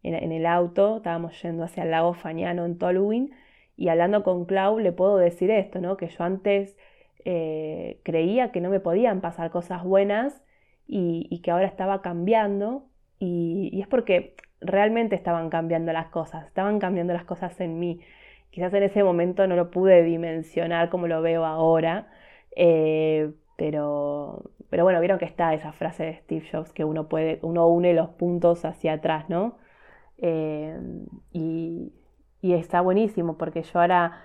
en, 0.02 0.32
el 0.32 0.46
auto, 0.46 0.98
estábamos 0.98 1.40
yendo 1.42 1.64
hacia 1.64 1.84
el 1.84 1.90
lago 1.90 2.14
Fañano 2.14 2.64
en 2.64 2.78
Tolwyn, 2.78 3.32
y 3.76 3.88
hablando 3.88 4.22
con 4.22 4.44
Clau 4.44 4.78
le 4.78 4.92
puedo 4.92 5.16
decir 5.16 5.50
esto, 5.50 5.80
¿no? 5.80 5.96
Que 5.96 6.08
yo 6.08 6.24
antes 6.24 6.76
eh, 7.24 8.00
creía 8.02 8.52
que 8.52 8.60
no 8.60 8.70
me 8.70 8.80
podían 8.80 9.20
pasar 9.20 9.50
cosas 9.50 9.84
buenas 9.84 10.42
y, 10.86 11.40
que 11.42 11.50
ahora 11.50 11.66
estaba 11.66 12.02
cambiando 12.02 12.86
y, 13.18 13.80
es 13.80 13.86
porque 13.88 14.34
realmente 14.60 15.14
estaban 15.16 15.50
cambiando 15.50 15.92
las 15.92 16.08
cosas, 16.08 16.46
estaban 16.46 16.78
cambiando 16.78 17.12
las 17.12 17.24
cosas 17.24 17.60
en 17.60 17.78
mí. 17.78 18.00
Quizás 18.50 18.74
en 18.74 18.82
ese 18.82 19.02
momento 19.04 19.46
no 19.46 19.56
lo 19.56 19.70
pude 19.70 20.02
dimensionar 20.02 20.90
como 20.90 21.06
lo 21.06 21.22
veo 21.22 21.44
ahora, 21.44 22.08
eh, 22.56 23.32
pero, 23.56 24.50
pero 24.70 24.84
bueno, 24.84 25.00
vieron 25.00 25.18
que 25.18 25.24
está 25.24 25.54
esa 25.54 25.72
frase 25.72 26.04
de 26.04 26.14
Steve 26.16 26.46
Jobs 26.50 26.72
que 26.72 26.84
uno 26.84 27.08
puede, 27.08 27.38
uno 27.42 27.66
une 27.68 27.94
los 27.94 28.10
puntos 28.10 28.64
hacia 28.64 28.94
atrás, 28.94 29.28
¿no? 29.28 29.56
Eh, 30.18 30.78
y, 31.32 31.92
está 32.42 32.80
buenísimo 32.80 33.38
porque 33.38 33.62
yo 33.62 33.80
ahora 33.80 34.20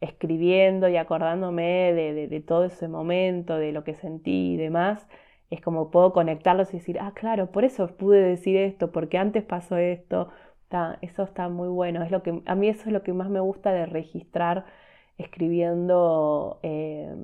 escribiendo 0.00 0.88
y 0.88 0.96
acordándome 0.96 1.92
de, 1.94 2.40
todo 2.40 2.64
ese 2.64 2.88
momento, 2.88 3.56
de 3.56 3.72
lo 3.72 3.84
que 3.84 3.94
sentí 3.94 4.54
y 4.54 4.56
demás, 4.56 5.06
es 5.50 5.60
como 5.60 5.90
puedo 5.90 6.12
conectarlos 6.12 6.72
y 6.74 6.78
decir, 6.78 6.98
ah, 7.00 7.12
claro, 7.14 7.50
por 7.52 7.64
eso 7.64 7.88
pude 7.96 8.20
decir 8.20 8.56
esto, 8.56 8.92
porque 8.92 9.18
antes 9.18 9.44
pasó 9.44 9.76
esto. 9.76 10.30
eso 11.02 11.22
está 11.24 11.48
muy 11.48 11.68
bueno. 11.68 12.02
Es 12.02 12.10
lo 12.10 12.22
que, 12.22 12.42
a 12.46 12.54
mí 12.54 12.68
eso 12.68 12.82
es 12.86 12.92
lo 12.92 13.02
que 13.02 13.12
más 13.12 13.30
me 13.30 13.40
gusta 13.40 13.72
de 13.72 13.86
registrar 13.86 14.66
escribiendo. 15.18 16.60
Eh, 16.62 17.14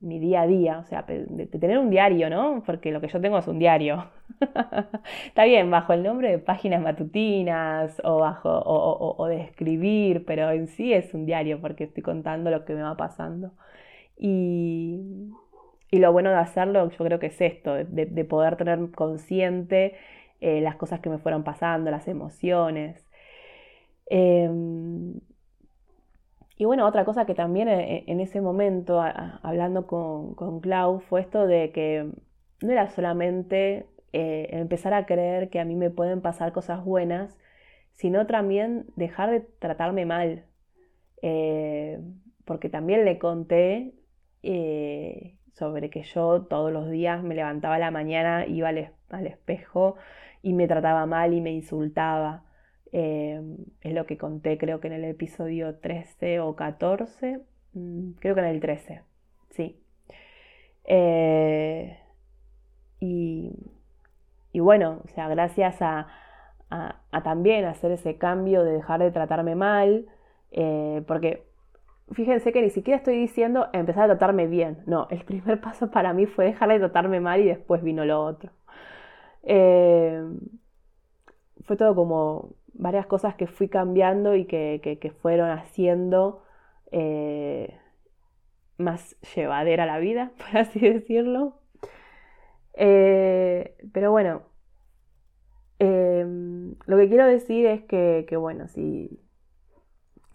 mi 0.00 0.18
día 0.20 0.42
a 0.42 0.46
día, 0.46 0.78
o 0.78 0.84
sea, 0.84 1.02
de, 1.02 1.46
tener 1.46 1.78
un 1.78 1.90
diario, 1.90 2.30
¿no? 2.30 2.62
Porque 2.64 2.92
lo 2.92 3.00
que 3.00 3.08
yo 3.08 3.20
tengo 3.20 3.38
es 3.38 3.48
un 3.48 3.58
diario. 3.58 4.10
Está 5.26 5.44
bien, 5.44 5.70
bajo 5.70 5.92
el 5.92 6.02
nombre 6.02 6.30
de 6.30 6.38
páginas 6.38 6.80
matutinas 6.80 8.00
o, 8.04 8.18
bajo, 8.18 8.50
o, 8.50 9.26
de 9.26 9.40
escribir, 9.42 10.24
pero 10.24 10.50
en 10.50 10.68
sí 10.68 10.92
es 10.92 11.14
un 11.14 11.26
diario 11.26 11.60
porque 11.60 11.84
estoy 11.84 12.02
contando 12.02 12.50
lo 12.50 12.64
que 12.64 12.74
me 12.74 12.82
va 12.82 12.96
pasando. 12.96 13.52
Y, 14.16 15.30
lo 15.92 16.12
bueno 16.12 16.30
de 16.30 16.36
hacerlo 16.36 16.90
yo 16.90 17.04
creo 17.04 17.18
que 17.18 17.26
es 17.26 17.40
esto, 17.40 17.74
de, 17.74 18.24
poder 18.24 18.56
tener 18.56 18.90
consciente 18.92 19.94
eh, 20.40 20.60
las 20.60 20.76
cosas 20.76 21.00
que 21.00 21.10
me 21.10 21.18
fueron 21.18 21.44
pasando, 21.44 21.90
las 21.90 22.08
emociones. 22.08 23.04
Em, 24.10 25.14
y 26.58 26.64
bueno, 26.64 26.86
otra 26.86 27.04
cosa 27.04 27.24
que 27.24 27.36
también 27.36 27.68
eh, 27.68 28.02
en 28.08 28.18
ese 28.18 28.40
momento, 28.40 29.00
hablando 29.00 29.86
con, 29.86 30.34
con, 30.34 30.60
Clau, 30.60 30.98
fue 30.98 31.20
esto 31.20 31.46
de 31.46 31.70
que 31.70 32.10
no 32.60 32.72
era 32.72 32.88
solamente 32.90 33.86
eh, 34.12 34.48
empezar 34.50 34.92
a 34.92 35.06
creer 35.06 35.50
que 35.50 35.60
a 35.60 35.64
mí 35.64 35.76
me 35.76 35.90
pueden 35.90 36.20
pasar 36.20 36.52
cosas 36.52 36.84
buenas, 36.84 37.38
sino 37.92 38.26
también 38.26 38.86
dejar 38.96 39.30
de 39.30 39.40
tratarme 39.40 40.04
mal. 40.04 40.46
Eh, 41.22 42.00
porque 42.44 42.68
también 42.68 43.04
le 43.04 43.18
conté 43.18 43.94
sobre 45.52 45.90
que 45.90 46.02
yo 46.02 46.42
todos 46.42 46.72
los 46.72 46.90
días 46.90 47.22
me 47.22 47.36
levantaba 47.36 47.76
a 47.76 47.78
la 47.78 47.90
mañana, 47.92 48.46
iba 48.46 48.68
al 48.68 49.26
espejo 49.26 49.96
y 50.42 50.54
me 50.54 50.66
trataba 50.66 51.06
mal 51.06 51.34
y 51.34 51.40
me 51.40 51.52
insultaba. 51.52 52.42
Em, 52.92 53.56
es 53.82 53.92
lo 53.92 54.06
que 54.06 54.16
conté 54.16 54.56
creo 54.56 54.80
que 54.80 54.88
en 54.88 54.94
el 54.94 55.04
episodio 55.04 55.76
13 55.76 56.40
o 56.40 56.56
14. 56.56 57.40
Mm, 57.74 58.12
creo 58.20 58.34
que 58.34 58.40
en 58.40 58.46
el 58.46 58.60
13, 58.60 59.02
sí. 59.50 59.80
Eh, 60.84 61.98
y, 63.00 63.52
bueno, 64.60 65.02
o 65.04 65.08
sea, 65.08 65.28
gracias 65.28 65.80
a, 65.80 66.08
también 67.24 67.64
hacer 67.64 67.92
ese 67.92 68.18
cambio 68.18 68.64
de 68.64 68.72
dejar 68.72 69.00
de 69.00 69.10
tratarme 69.10 69.54
mal, 69.54 70.06
eh, 70.50 71.02
porque 71.06 71.44
fíjense 72.12 72.52
que 72.52 72.62
ni 72.62 72.70
siquiera 72.70 72.98
estoy 72.98 73.18
diciendo 73.18 73.68
empezar 73.72 74.04
a 74.04 74.16
tratarme 74.16 74.46
bien. 74.46 74.82
No, 74.86 75.08
el 75.10 75.24
primer 75.24 75.60
paso 75.62 75.90
para 75.90 76.12
mí 76.12 76.26
fue 76.26 76.46
dejar 76.46 76.70
de 76.70 76.78
tratarme 76.78 77.20
mal 77.20 77.40
y 77.40 77.46
después 77.48 77.82
vino 77.82 78.04
lo 78.04 78.22
otro. 78.24 78.50
Eh, 79.44 80.22
fue 81.64 81.76
todo 81.76 81.94
como 81.94 82.57
varias 82.78 83.06
cosas 83.06 83.34
que 83.34 83.46
fui 83.46 83.68
cambiando 83.68 84.34
y 84.34 84.46
que, 84.46 85.12
fueron 85.20 85.50
haciendo 85.50 86.42
eh, 86.92 87.78
más 88.78 89.16
llevadera 89.34 89.84
la 89.84 89.98
vida, 89.98 90.32
por 90.38 90.56
así 90.56 90.80
decirlo. 90.80 91.60
Eh, 92.74 93.76
pero 93.92 94.12
bueno, 94.12 94.42
em, 95.78 96.76
lo 96.86 96.96
que 96.96 97.08
quiero 97.08 97.26
decir 97.26 97.66
es 97.66 97.82
que, 97.84 98.36
bueno, 98.38 98.68
si 98.68 99.20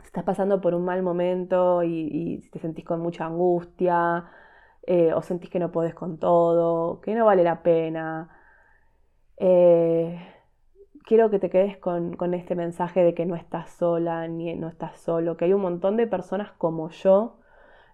estás 0.03 0.23
pasando 0.23 0.61
por 0.61 0.75
un 0.75 0.83
mal 0.85 1.01
momento 1.01 1.83
y, 1.83 2.47
te 2.51 2.59
sentís 2.59 2.85
con 2.85 2.99
mucha 2.99 3.25
angustia 3.25 4.25
eh, 4.85 5.13
o 5.13 5.21
sentís 5.21 5.49
que 5.49 5.59
no 5.59 5.71
podés 5.71 5.95
con 5.95 6.17
todo, 6.19 7.01
que 7.01 7.15
no 7.15 7.25
vale 7.25 7.43
la 7.43 7.63
pena, 7.63 8.29
quiero 11.05 11.29
que 11.29 11.39
te 11.39 11.49
quedes 11.49 11.77
con, 11.77 12.33
este 12.33 12.55
mensaje 12.55 13.03
de 13.03 13.13
que 13.13 13.25
no 13.25 13.35
estás 13.35 13.69
sola 13.71 14.27
ni 14.27 14.53
no 14.55 14.67
estás 14.69 14.97
solo, 14.99 15.37
que 15.37 15.45
hay 15.45 15.53
un 15.53 15.61
montón 15.61 15.97
de 15.97 16.07
personas 16.07 16.51
como 16.53 16.89
yo 16.89 17.39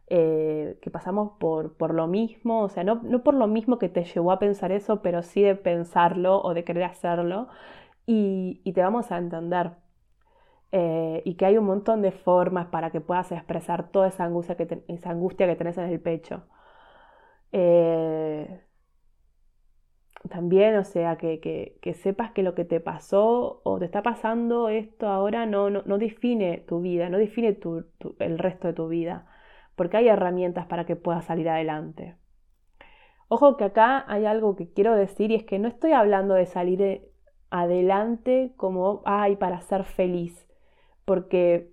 eh, 0.07 0.77
que 0.81 0.89
pasamos 0.91 1.33
por, 1.39 1.75
por, 1.77 1.93
lo 1.93 2.07
mismo, 2.07 2.61
o 2.63 2.69
sea, 2.69 2.83
no, 2.83 3.01
por 3.23 3.33
lo 3.35 3.47
mismo 3.47 3.77
que 3.79 3.89
te 3.89 4.05
llevó 4.05 4.31
a 4.31 4.39
pensar 4.39 4.71
eso, 4.71 5.01
pero 5.01 5.23
sí 5.23 5.41
de 5.43 5.55
pensarlo 5.55 6.41
o 6.41 6.53
de 6.53 6.63
querer 6.63 6.83
hacerlo 6.83 7.49
y, 8.05 8.61
te 8.73 8.81
vamos 8.81 9.11
a 9.11 9.17
entender. 9.17 9.71
Eh, 10.71 11.21
y 11.25 11.35
que 11.35 11.45
hay 11.45 11.57
un 11.57 11.65
montón 11.65 12.01
de 12.01 12.11
formas 12.11 12.67
para 12.67 12.91
que 12.91 13.01
puedas 13.01 13.31
expresar 13.31 13.91
toda 13.91 14.07
esa 14.09 14.25
angustia 14.25 14.55
que, 14.55 14.83
esa 14.87 15.11
angustia 15.11 15.47
que 15.47 15.55
tenés 15.55 15.77
en 15.77 15.85
el 15.85 15.99
pecho. 16.01 16.43
Eh, 17.51 18.61
también, 20.27 20.75
o 20.75 20.83
sea, 20.83 21.17
que, 21.17 21.79
sepas 22.01 22.31
que 22.31 22.43
lo 22.43 22.53
que 22.53 22.65
te 22.65 22.79
pasó 22.81 23.61
o 23.63 23.79
te 23.79 23.85
está 23.85 24.03
pasando 24.03 24.67
esto 24.67 25.07
ahora 25.07 25.45
no, 25.45 25.69
no, 25.69 25.97
define 25.97 26.57
tu 26.67 26.81
vida, 26.81 27.09
no 27.09 27.17
define 27.17 27.57
el 28.19 28.37
resto 28.37 28.67
de 28.67 28.73
tu 28.73 28.89
vida, 28.89 29.27
porque 29.75 29.97
hay 29.97 30.09
herramientas 30.09 30.65
para 30.65 30.85
que 30.85 30.97
puedas 30.97 31.25
salir 31.25 31.47
adelante. 31.47 32.15
Ojo 33.29 33.55
que 33.55 33.63
acá 33.63 34.03
hay 34.07 34.25
algo 34.25 34.55
que 34.55 34.73
quiero 34.73 34.95
decir 34.95 35.31
y 35.31 35.35
es 35.35 35.43
que 35.45 35.59
no 35.59 35.67
estoy 35.67 35.93
hablando 35.93 36.33
de 36.33 36.47
salir 36.47 37.09
adelante 37.49 38.53
como, 38.57 39.01
ay, 39.05 39.37
para 39.37 39.61
ser 39.61 39.85
feliz, 39.85 40.47
porque 41.05 41.71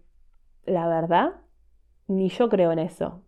la 0.67 0.87
verdad, 0.87 1.41
ni 2.07 2.29
yo 2.29 2.49
creo 2.49 2.73
en 2.73 2.79
eso. 2.79 3.23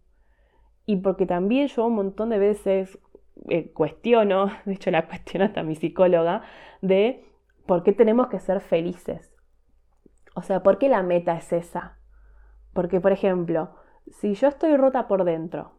Y 0.87 0.97
porque 0.97 1.27
también 1.27 1.69
yo 1.69 1.87
un 1.87 1.95
montón 1.95 2.31
de 2.31 2.39
veces 2.39 2.99
eh, 3.48 3.70
cuestiono, 3.72 4.51
de 4.64 4.74
hecho 4.74 4.90
la 4.90 5.07
cuestiono 5.07 5.44
hasta 5.44 5.62
mi 5.62 5.74
psicóloga, 5.74 6.42
de 6.83 7.24
por 7.66 7.83
qué 7.83 7.92
tenemos 7.92 8.29
que 8.29 8.40
ser 8.40 8.61
felices. 8.61 9.35
O 10.35 10.42
sea, 10.42 10.62
¿por 10.62 10.79
qué 10.79 10.88
la 10.88 11.03
meta 11.03 11.37
es 11.37 11.53
esa? 11.53 11.98
Porque, 12.72 13.01
por 13.01 13.12
ejemplo, 13.12 13.74
si 14.11 14.35
yo 14.35 14.48
estoy 14.48 14.77
rota 14.77 15.09
por 15.09 15.24
dentro, 15.24 15.72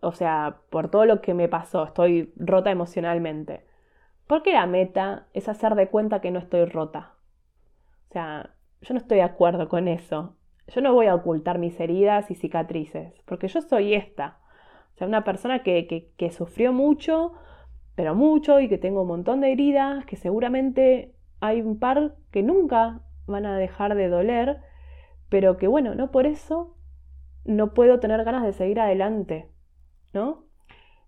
o 0.00 0.12
sea, 0.12 0.60
por 0.70 0.90
todo 0.90 1.04
lo 1.04 1.20
que 1.20 1.34
me 1.34 1.48
pasó, 1.48 1.84
estoy 1.84 2.32
rota 2.36 2.70
emocionalmente, 2.70 3.66
¿por 4.26 4.42
qué 4.42 4.52
la 4.52 4.66
meta 4.66 5.26
es 5.34 5.48
hacer 5.48 5.74
de 5.74 5.88
cuenta 5.88 6.20
que 6.20 6.30
no 6.30 6.38
estoy 6.38 6.64
rota? 6.64 7.14
O 8.08 8.12
sea, 8.12 8.54
yo 8.80 8.94
no 8.94 8.98
estoy 8.98 9.18
de 9.18 9.24
acuerdo 9.24 9.68
con 9.68 9.88
eso. 9.88 10.36
Yo 10.68 10.80
no 10.80 10.94
voy 10.94 11.06
a 11.06 11.14
ocultar 11.14 11.58
mis 11.58 11.78
heridas 11.80 12.30
y 12.30 12.34
cicatrices, 12.34 13.12
porque 13.26 13.48
yo 13.48 13.60
soy 13.60 13.94
esta 13.94 14.38
sea, 15.00 15.08
una 15.08 15.24
persona 15.24 15.62
que, 15.62 16.30
sufrió 16.30 16.72
mucho, 16.72 17.32
pero 17.94 18.14
mucho, 18.14 18.60
y 18.60 18.68
que 18.68 18.78
tengo 18.78 19.02
un 19.02 19.08
montón 19.08 19.40
de 19.40 19.52
heridas, 19.52 20.04
que 20.04 20.16
seguramente 20.16 21.14
hay 21.40 21.62
un 21.62 21.78
par 21.78 22.16
que 22.30 22.42
nunca 22.42 23.00
van 23.26 23.46
a 23.46 23.56
dejar 23.56 23.94
de 23.94 24.08
doler, 24.08 24.58
pero 25.30 25.56
que 25.56 25.68
bueno, 25.68 25.94
no 25.94 26.10
por 26.10 26.26
eso 26.26 26.76
no 27.44 27.72
puedo 27.72 27.98
tener 28.00 28.22
ganas 28.24 28.44
de 28.44 28.52
seguir 28.52 28.78
adelante, 28.78 29.50
¿no? 30.12 30.44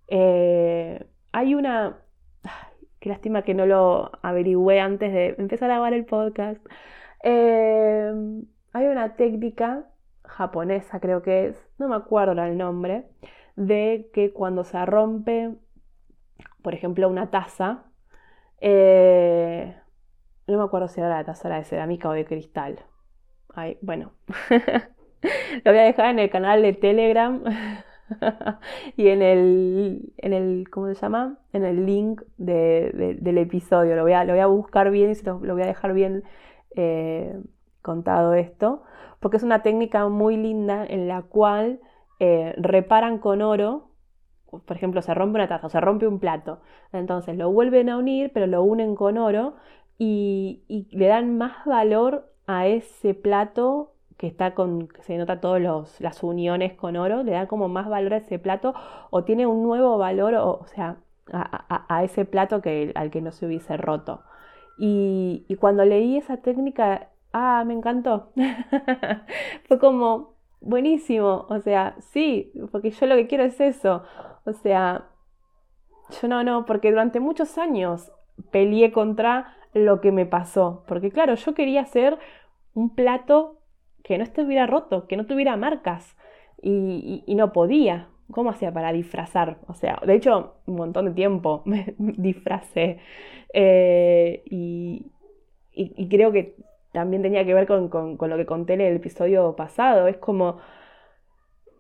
Eh, 0.09 1.07
hay 1.33 1.55
una... 1.55 1.99
qué 3.01 3.11
lástima 3.11 3.43
que 3.43 3.55
no 3.55 3.67
lo 3.67 4.11
averigüé 4.23 4.81
antes 4.81 5.13
de 5.13 5.35
empezar 5.39 5.71
a 5.71 5.75
grabar 5.75 5.93
el 5.93 6.07
podcast. 6.07 6.65
Eh, 7.25 8.13
hay 8.73 8.87
una 8.87 9.17
técnica 9.17 9.87
japonesa 10.25 11.01
creo 11.01 11.23
que 11.23 11.49
es, 11.49 11.57
no 11.79 11.89
me 11.89 11.97
acuerdo 11.97 12.33
el 12.43 12.57
nombre, 12.57 13.05
de 13.57 14.11
que 14.13 14.33
cuando 14.33 14.65
se 14.65 14.85
rompe, 14.87 15.55
por 16.63 16.75
ejemplo, 16.75 17.09
una 17.09 17.31
taza, 17.31 17.85
eh, 18.61 19.77
no 20.47 20.59
me 20.59 20.65
acuerdo 20.65 20.89
si 20.89 21.01
era 21.01 21.09
la 21.09 21.25
taza 21.25 21.49
de 21.49 21.65
cerámica 21.65 22.09
o 22.09 22.13
de 22.13 22.25
cristal. 22.25 22.79
Bueno, 23.83 24.13
lo 25.65 25.71
voy 25.71 25.79
a 25.79 25.85
dejar 25.85 26.07
en 26.07 26.19
el 26.19 26.31
canal 26.31 26.63
de 26.63 26.73
Telegram 26.73 27.43
y 28.97 29.09
en 29.09 29.23
el, 29.23 30.13
en 30.17 30.33
el, 30.33 30.71
¿cómo 30.71 30.89
se 30.89 30.95
llama? 30.95 31.39
En 31.53 31.65
el 31.65 31.87
link 31.87 32.23
del 32.39 33.39
episodio. 33.39 33.97
Lo 33.97 34.03
voy, 34.03 34.13
a, 34.13 34.25
lo 34.25 34.33
voy 34.33 34.41
a 34.41 34.47
buscar 34.47 34.91
bien 34.91 35.11
y 35.13 35.25
lo, 35.25 35.39
voy 35.39 35.63
a 35.63 35.67
dejar 35.67 35.93
bien 35.93 36.25
eh, 36.77 37.39
contado 37.83 38.35
esto, 38.35 38.83
porque 39.21 39.37
es 39.37 39.43
una 39.43 39.63
técnica 39.63 40.09
muy 40.09 40.37
linda 40.37 40.85
en 40.87 41.09
la 41.09 41.23
cual 41.23 41.81
eh, 42.23 42.55
reparan 42.57 43.19
con 43.19 43.43
oro. 43.43 43.89
Por 44.51 44.77
ejemplo, 44.77 45.03
se 45.03 45.15
rompe 45.15 45.37
una 45.37 45.49
taza 45.49 45.67
o 45.67 45.71
se 45.71 45.81
rompe 45.81 46.07
un 46.07 46.21
plato. 46.21 46.61
Entonces 46.93 47.37
lo 47.37 47.51
vuelven 47.51 47.89
a 47.89 47.97
unir, 47.97 48.31
pero 48.33 48.47
lo 48.47 48.63
unen 48.63 48.95
con 48.95 49.19
oro 49.19 49.55
y, 49.99 50.63
y 50.69 50.87
le 50.97 51.07
dan 51.09 51.37
más 51.37 51.65
valor 51.67 52.31
a 52.47 52.67
ese 52.67 53.15
plato 53.15 53.95
que 54.19 54.29
está 54.29 54.55
con, 54.55 54.87
que 54.87 55.03
se 55.03 55.17
nota 55.17 55.41
todas 55.41 55.61
las 56.01 56.23
uniones 56.23 56.75
con 56.75 56.97
oro, 56.97 57.25
le 57.25 57.33
da 57.33 57.49
como 57.49 57.69
más 57.69 57.89
valor 57.89 58.15
a 58.15 58.19
ese 58.19 58.39
plato 58.39 58.73
o 59.11 59.25
tiene 59.25 59.47
un 59.47 59.65
nuevo 59.65 59.99
valor, 59.99 60.35
o, 60.35 60.65
sea, 60.67 60.99
a, 61.33 62.05
ese 62.05 62.25
plato 62.25 62.63
que, 62.63 62.93
al 62.95 63.11
que 63.11 63.21
no 63.21 63.33
se 63.33 63.47
hubiese 63.47 63.77
roto. 63.77 64.23
Y, 64.79 65.45
cuando 65.59 65.85
leí 65.85 66.19
esa 66.19 66.37
técnica, 66.37 67.09
ah, 67.33 67.65
me 67.67 67.75
encantó. 67.75 68.31
Fue 69.67 69.81
como, 69.81 70.32
buenísimo, 70.63 71.47
o 71.49 71.61
sea, 71.61 71.97
sí, 72.13 72.53
porque 72.71 72.91
yo 72.91 73.07
lo 73.07 73.17
que 73.17 73.27
quiero 73.27 73.45
es 73.45 73.61
eso. 73.61 74.03
O 74.45 74.53
sea, 74.53 75.09
yo 76.21 76.29
no, 76.29 76.43
no, 76.45 76.65
porque 76.67 76.91
durante 76.91 77.21
muchos 77.21 77.59
años 77.59 78.13
peleé 78.51 78.93
contra 78.93 79.57
lo 79.75 80.01
que 80.01 80.13
me 80.13 80.27
pasó. 80.27 80.85
Porque 80.87 81.11
claro, 81.11 81.35
yo 81.35 81.55
quería 81.55 81.83
hacer 81.83 82.19
un 82.75 82.95
plato 82.95 83.59
que 84.03 84.19
no 84.19 84.25
estuviera 84.25 84.67
roto, 84.67 85.07
que 85.07 85.17
no 85.17 85.27
tuviera 85.27 85.57
marcas. 85.57 86.17
Y, 86.63 87.25
no 87.27 87.53
podía. 87.53 88.09
¿Cómo 88.31 88.51
hacía 88.51 88.73
para 88.73 88.93
disfrazar? 88.93 89.59
O 89.67 89.75
sea, 89.75 90.01
de 90.07 90.15
hecho, 90.15 90.55
un 90.67 90.77
montón 90.77 91.07
de 91.07 91.11
tiempo 91.13 91.63
me 91.67 91.95
disfracé. 91.99 92.99
Eh, 93.53 94.43
y, 94.47 95.11
creo 96.09 96.33
que 96.33 96.57
también 96.93 97.23
tenía 97.23 97.45
que 97.45 97.55
ver 97.55 97.67
con, 97.67 97.91
lo 98.19 98.37
que 98.37 98.47
conté 98.47 98.75
en 98.75 98.83
el 98.83 98.97
episodio 98.97 99.57
pasado. 99.57 100.09
Es 100.09 100.19
como, 100.19 100.59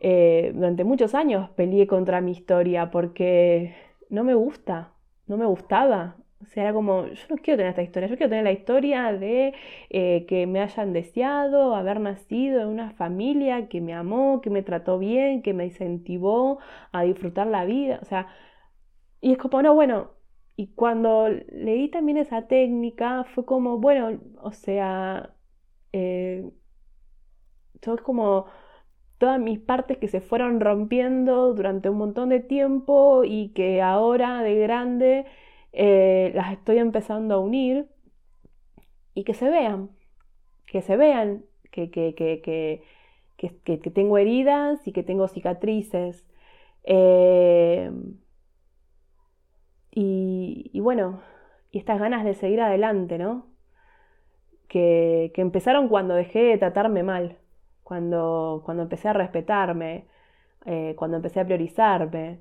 eh, 0.01 0.53
durante 0.55 0.85
muchos 0.85 1.14
años 1.14 1.51
peleé 1.51 1.87
contra 1.87 2.20
mi 2.20 2.33
historia 2.33 2.90
porque 2.90 3.75
no 4.11 4.25
me 4.25 4.35
gusta, 4.35 4.92
no 5.27 5.37
me 5.37 5.46
gustaba. 5.46 6.16
O 6.42 6.46
sea, 6.46 6.64
era 6.64 6.72
como, 6.72 7.07
yo 7.07 7.25
no 7.31 7.37
quiero 7.37 7.59
tener 7.59 7.70
esta 7.70 7.83
historia, 7.83 8.09
yo 8.09 8.16
quiero 8.16 8.31
tener 8.31 8.44
la 8.44 8.53
historia 8.53 9.12
de 9.12 9.55
eh, 9.90 10.27
que 10.27 10.46
me 10.48 10.61
hayan 10.61 10.92
deseado, 10.92 11.77
haber 11.77 12.01
nacido 12.01 12.62
en 12.62 12.68
una 12.68 12.90
familia 12.92 13.68
que 13.68 13.81
me 13.81 13.94
amó, 13.94 14.40
que 14.40 14.51
me 14.51 14.62
trató 14.62 14.98
bien, 14.98 15.42
que 15.42 15.55
me 15.55 15.66
incentivó 15.66 16.59
a 16.90 17.03
disfrutar 17.05 17.46
la 17.46 17.64
vida. 17.64 18.01
O 18.03 18.05
sea, 18.07 18.29
y 19.20 19.33
es 19.33 19.38
como, 19.38 19.62
no, 19.62 19.75
bueno, 19.75 20.12
y 20.57 20.69
cuando 20.75 21.29
leí 21.51 21.88
también 21.91 22.19
esa 22.19 22.47
técnica, 22.49 23.25
fue 23.35 23.45
como, 23.47 23.79
bueno, 23.79 24.21
o 24.43 24.53
sea, 24.53 25.35
eh, 25.93 26.51
como 28.05 28.47
todas 29.19 29.41
mis 29.41 29.61
partes 29.61 29.99
que 29.99 30.09
se 30.09 30.21
fueron 30.21 30.61
rompiendo 30.61 31.55
durante 31.55 31.91
un 31.91 31.99
montón 31.99 32.29
de 32.31 32.41
tiempo 32.41 33.25
y 33.25 33.51
que 33.51 33.83
ahora 33.83 34.43
de 34.43 34.57
grande 34.57 35.27
eh, 35.73 36.33
las 36.35 36.53
estoy 36.53 36.79
empezando 36.79 37.35
a 37.37 37.41
unir 37.41 37.88
y 39.15 39.25
que 39.25 39.35
se 39.35 39.49
vean, 39.49 39.91
que 40.67 40.83
se 40.83 40.97
vean 40.97 41.45
que, 41.73 41.91
que, 41.91 42.15
que, 42.15 42.83
que 43.38 43.91
tengo 43.91 44.19
heridas 44.19 44.87
y 44.87 44.93
que 44.93 45.03
tengo 45.03 45.29
cicatrices. 45.29 46.25
Eh, 46.85 47.91
y, 49.94 50.81
bueno, 50.81 51.20
y 51.70 51.78
estas 51.78 52.00
ganas 52.00 52.24
de 52.24 52.35
seguir 52.35 52.61
adelante, 52.61 53.18
¿no? 53.18 53.46
Que, 54.68 55.33
empezaron 55.37 55.88
cuando 55.88 56.14
dejé 56.14 56.40
de 56.40 56.59
tratarme 56.59 57.02
mal, 57.02 57.38
cuando, 57.83 58.62
cuando 58.64 58.85
empecé 58.85 59.09
a 59.09 59.12
respetarme, 59.12 60.07
eh, 60.66 60.94
cuando 60.96 61.16
empecé 61.18 61.40
a 61.40 61.44
priorizarme. 61.44 62.40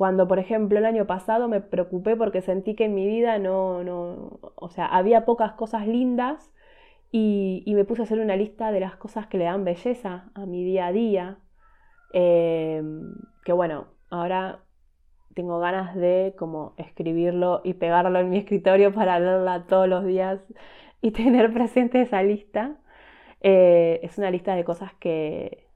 Cuando, 0.00 0.26
por 0.26 0.38
ejemplo, 0.38 0.78
el 0.78 0.86
año 0.86 1.06
pasado 1.06 1.46
me 1.46 1.60
preocupé 1.60 2.16
porque 2.16 2.40
sentí 2.40 2.74
que 2.74 2.86
en 2.86 2.94
mi 2.94 3.06
vida 3.06 3.38
no, 3.38 3.84
no 3.84 4.40
o 4.54 4.70
sea, 4.70 4.86
había 4.86 5.26
pocas 5.26 5.52
cosas 5.52 5.86
lindas 5.86 6.50
y, 7.12 7.64
me 7.66 7.84
puse 7.84 8.00
a 8.00 8.04
hacer 8.04 8.18
una 8.18 8.34
lista 8.34 8.72
de 8.72 8.80
las 8.80 8.96
cosas 8.96 9.26
que 9.26 9.36
le 9.36 9.44
dan 9.44 9.62
belleza 9.62 10.30
a 10.34 10.46
mi 10.46 10.64
día 10.64 10.86
a 10.86 10.92
día. 10.92 11.38
Em, 12.14 13.14
que 13.44 13.52
bueno, 13.52 13.88
ahora 14.08 14.60
tengo 15.40 15.58
ganas 15.58 15.96
de 15.96 16.34
como 16.38 16.74
escribirlo 16.76 17.62
y 17.64 17.72
pegarlo 17.72 18.18
en 18.18 18.28
mi 18.28 18.36
escritorio 18.36 18.92
para 18.94 19.18
leerla 19.18 19.64
todos 19.66 19.88
los 19.88 20.04
días 20.04 20.38
y 21.00 21.12
tener 21.12 21.50
presente 21.54 22.02
esa 22.02 22.22
lista. 22.22 22.76
Eh, 23.40 24.00
es 24.02 24.18
una 24.18 24.30
lista 24.30 24.54
de 24.54 24.64
cosas 24.64 24.92
que, 25.00 25.66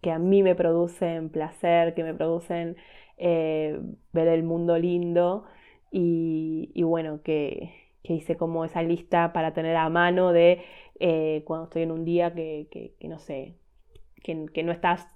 que 0.00 0.10
a 0.10 0.18
mí 0.18 0.42
me 0.42 0.56
producen 0.56 1.28
placer, 1.30 1.94
que 1.94 2.02
me 2.02 2.12
producen 2.12 2.76
eh, 3.16 3.78
ver 4.12 4.26
el 4.26 4.42
mundo 4.42 4.78
lindo 4.78 5.44
y, 5.92 6.82
bueno, 6.82 7.22
que, 7.22 7.72
hice 8.02 8.36
como 8.36 8.64
esa 8.64 8.82
lista 8.82 9.32
para 9.32 9.54
tener 9.54 9.76
a 9.76 9.88
mano 9.90 10.32
de 10.32 10.60
eh, 10.98 11.42
cuando 11.46 11.66
estoy 11.66 11.82
en 11.82 11.92
un 11.92 12.04
día 12.04 12.34
que, 12.34 12.96
no 13.02 13.20
sé, 13.20 13.54
que, 14.24 14.62
no 14.64 14.72
estás 14.72 15.06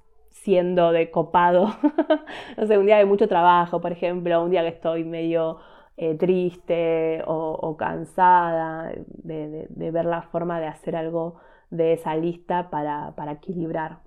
siendo 0.42 0.92
de 0.92 1.10
copado, 1.10 1.68
no 2.56 2.66
sé, 2.66 2.78
un 2.78 2.86
día 2.86 2.98
de 2.98 3.04
mucho 3.04 3.28
trabajo, 3.28 3.80
por 3.80 3.92
ejemplo, 3.92 4.42
un 4.42 4.50
día 4.50 4.62
que 4.62 4.68
estoy 4.68 5.04
medio 5.04 5.58
eh, 5.96 6.14
triste 6.16 7.22
o, 7.26 7.76
cansada, 7.76 8.92
de, 9.06 9.68
ver 9.70 10.04
la 10.04 10.22
forma 10.22 10.60
de 10.60 10.66
hacer 10.66 10.96
algo 10.96 11.36
de 11.70 11.94
esa 11.94 12.16
lista 12.16 12.70
para, 12.70 13.14
para 13.16 13.32
equilibrar. 13.32 14.00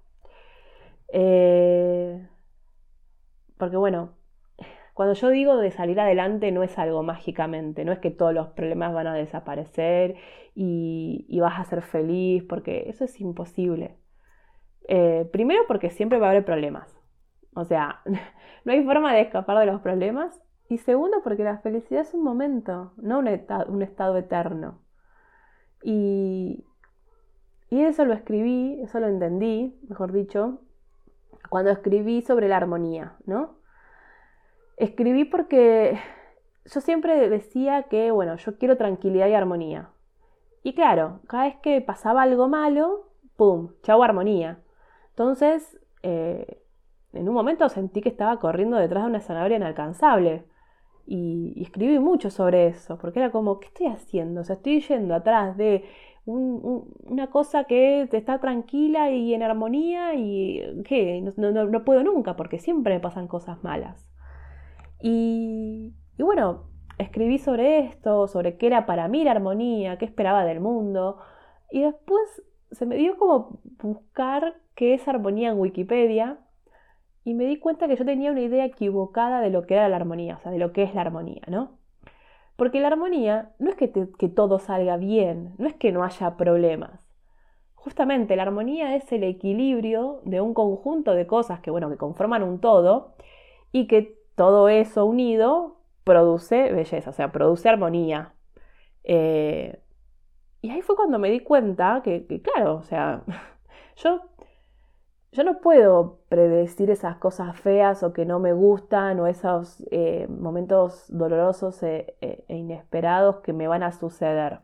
Eh, 1.13 2.27
porque 3.57 3.77
bueno, 3.77 4.13
cuando 4.93 5.13
yo 5.13 5.29
digo 5.29 5.57
de 5.57 5.71
salir 5.71 5.99
adelante 5.99 6.51
no 6.51 6.63
es 6.63 6.77
algo 6.77 7.03
mágicamente, 7.03 7.85
no 7.85 7.91
es 7.91 7.99
que 7.99 8.11
todos 8.11 8.33
los 8.33 8.49
problemas 8.49 8.93
van 8.93 9.07
a 9.07 9.15
desaparecer 9.15 10.15
y, 10.55 11.39
vas 11.39 11.59
a 11.59 11.65
ser 11.65 11.81
feliz, 11.81 12.43
porque 12.43 12.85
eso 12.87 13.05
es 13.05 13.19
imposible. 13.21 13.97
Eh, 14.87 15.29
primero 15.31 15.61
porque 15.67 15.89
siempre 15.89 16.19
va 16.19 16.27
a 16.27 16.29
haber 16.31 16.45
problemas. 16.45 16.95
O 17.53 17.65
sea, 17.65 18.01
no 18.65 18.71
hay 18.71 18.83
forma 18.83 19.13
de 19.13 19.21
escapar 19.21 19.57
de 19.59 19.65
los 19.65 19.81
problemas. 19.81 20.39
Y 20.69 20.77
segundo 20.77 21.17
porque 21.23 21.43
la 21.43 21.57
felicidad 21.57 22.01
es 22.01 22.13
un 22.13 22.23
momento, 22.23 22.93
no 22.95 23.19
un, 23.19 23.27
un 23.67 23.81
estado 23.81 24.17
eterno. 24.17 24.79
Y, 25.83 26.63
y 27.69 27.81
eso 27.81 28.05
lo 28.05 28.13
escribí, 28.13 28.79
eso 28.81 28.99
lo 28.99 29.07
entendí, 29.07 29.77
mejor 29.89 30.13
dicho, 30.13 30.59
cuando 31.49 31.71
escribí 31.71 32.21
sobre 32.21 32.47
la 32.47 32.57
armonía, 32.57 33.17
¿no? 33.25 33.57
Escribí 34.77 35.25
porque 35.25 35.99
yo 36.65 36.81
siempre 36.81 37.29
decía 37.29 37.83
que, 37.83 38.11
bueno, 38.11 38.35
yo 38.37 38.57
quiero 38.57 38.77
tranquilidad 38.77 39.27
y 39.27 39.33
armonía. 39.33 39.89
Y 40.63 40.73
claro, 40.73 41.19
cada 41.27 41.45
vez 41.45 41.55
que 41.61 41.81
pasaba 41.81 42.21
algo 42.21 42.47
malo, 42.47 43.09
¡pum! 43.35 43.71
Chau 43.83 44.03
armonía. 44.03 44.59
Entonces, 45.11 45.79
eh, 46.03 46.61
en 47.13 47.27
un 47.27 47.35
momento 47.35 47.67
sentí 47.69 48.01
que 48.01 48.09
estaba 48.09 48.39
corriendo 48.39 48.77
detrás 48.77 49.03
de 49.03 49.09
una 49.09 49.21
zanahoria 49.21 49.57
inalcanzable. 49.57 50.45
Y, 51.05 51.61
escribí 51.61 51.99
mucho 51.99 52.29
sobre 52.29 52.67
eso, 52.67 52.97
porque 52.97 53.19
era 53.19 53.31
como, 53.31 53.59
¿qué 53.59 53.67
estoy 53.67 53.87
haciendo? 53.87 54.41
O 54.41 54.43
sea, 54.43 54.55
estoy 54.55 54.81
yendo 54.81 55.15
atrás 55.15 55.57
de 55.57 55.85
una 56.25 57.27
cosa 57.31 57.63
que 57.63 58.07
está 58.11 58.39
tranquila 58.39 59.09
y 59.11 59.33
en 59.33 59.41
armonía 59.43 60.13
y 60.13 60.83
que 60.85 61.19
no, 61.21 61.83
puedo 61.83 62.03
nunca 62.03 62.35
porque 62.35 62.59
siempre 62.59 62.93
me 62.93 62.99
pasan 62.99 63.27
cosas 63.27 63.63
malas. 63.63 64.07
Y, 65.01 65.93
bueno, 66.19 66.65
escribí 66.99 67.39
sobre 67.39 67.79
esto, 67.79 68.27
sobre 68.27 68.57
qué 68.57 68.67
era 68.67 68.85
para 68.85 69.07
mí 69.07 69.23
la 69.23 69.31
armonía, 69.31 69.97
qué 69.97 70.05
esperaba 70.05 70.45
del 70.45 70.59
mundo 70.59 71.17
y 71.71 71.81
después 71.81 72.43
se 72.71 72.85
me 72.85 72.95
dio 72.95 73.17
como 73.17 73.59
buscar 73.81 74.55
qué 74.75 74.93
es 74.93 75.07
armonía 75.07 75.49
en 75.49 75.59
Wikipedia 75.59 76.39
y 77.23 77.33
me 77.33 77.45
di 77.45 77.57
cuenta 77.57 77.87
que 77.87 77.95
yo 77.95 78.05
tenía 78.05 78.31
una 78.31 78.41
idea 78.41 78.65
equivocada 78.65 79.41
de 79.41 79.49
lo 79.49 79.65
que 79.67 79.75
era 79.75 79.89
la 79.89 79.97
armonía, 79.97 80.37
o 80.37 80.39
sea, 80.41 80.51
de 80.51 80.57
lo 80.57 80.71
que 80.73 80.83
es 80.83 80.95
la 80.95 81.01
armonía, 81.01 81.43
¿no? 81.47 81.77
Porque 82.55 82.79
la 82.79 82.87
armonía 82.87 83.53
no 83.59 83.69
es 83.69 83.75
que, 83.75 83.87
todo 83.87 84.59
salga 84.59 84.97
bien, 84.97 85.53
no 85.57 85.67
es 85.67 85.73
que 85.75 85.91
no 85.91 86.03
haya 86.03 86.37
problemas. 86.37 87.07
justamente 87.75 88.35
la 88.35 88.43
armonía 88.43 88.95
es 88.95 89.11
el 89.11 89.23
equilibrio 89.23 90.21
de 90.23 90.39
un 90.39 90.53
conjunto 90.53 91.13
de 91.13 91.25
cosas 91.25 91.61
que, 91.61 91.71
bueno, 91.71 91.89
que 91.89 91.97
conforman 91.97 92.43
un 92.43 92.59
todo 92.59 93.15
y 93.71 93.87
que 93.87 94.19
todo 94.35 94.69
eso 94.69 95.05
unido 95.05 95.77
produce 96.03 96.71
belleza, 96.71 97.09
o 97.09 97.13
sea, 97.13 97.31
produce 97.31 97.69
armonía. 97.69 98.35
Eh, 99.03 99.80
y 100.61 100.69
ahí 100.69 100.81
fue 100.81 100.95
cuando 100.95 101.19
me 101.19 101.29
di 101.29 101.39
cuenta 101.39 102.01
que, 102.03 102.25
claro, 102.41 102.75
o 102.75 102.83
sea, 102.83 103.23
yo, 103.97 104.21
yo 105.31 105.43
no 105.43 105.59
puedo 105.59 106.19
predecir 106.29 106.91
esas 106.91 107.17
cosas 107.17 107.59
feas 107.59 108.03
o 108.03 108.13
que 108.13 108.25
no 108.25 108.39
me 108.39 108.53
gustan 108.53 109.19
o 109.19 109.27
esos 109.27 109.83
eh, 109.91 110.27
momentos 110.29 111.05
dolorosos 111.09 111.81
e, 111.83 112.15
e, 112.21 112.45
e 112.47 112.55
inesperados 112.57 113.37
que 113.41 113.53
me 113.53 113.67
van 113.67 113.83
a 113.83 113.91
suceder. 113.91 114.59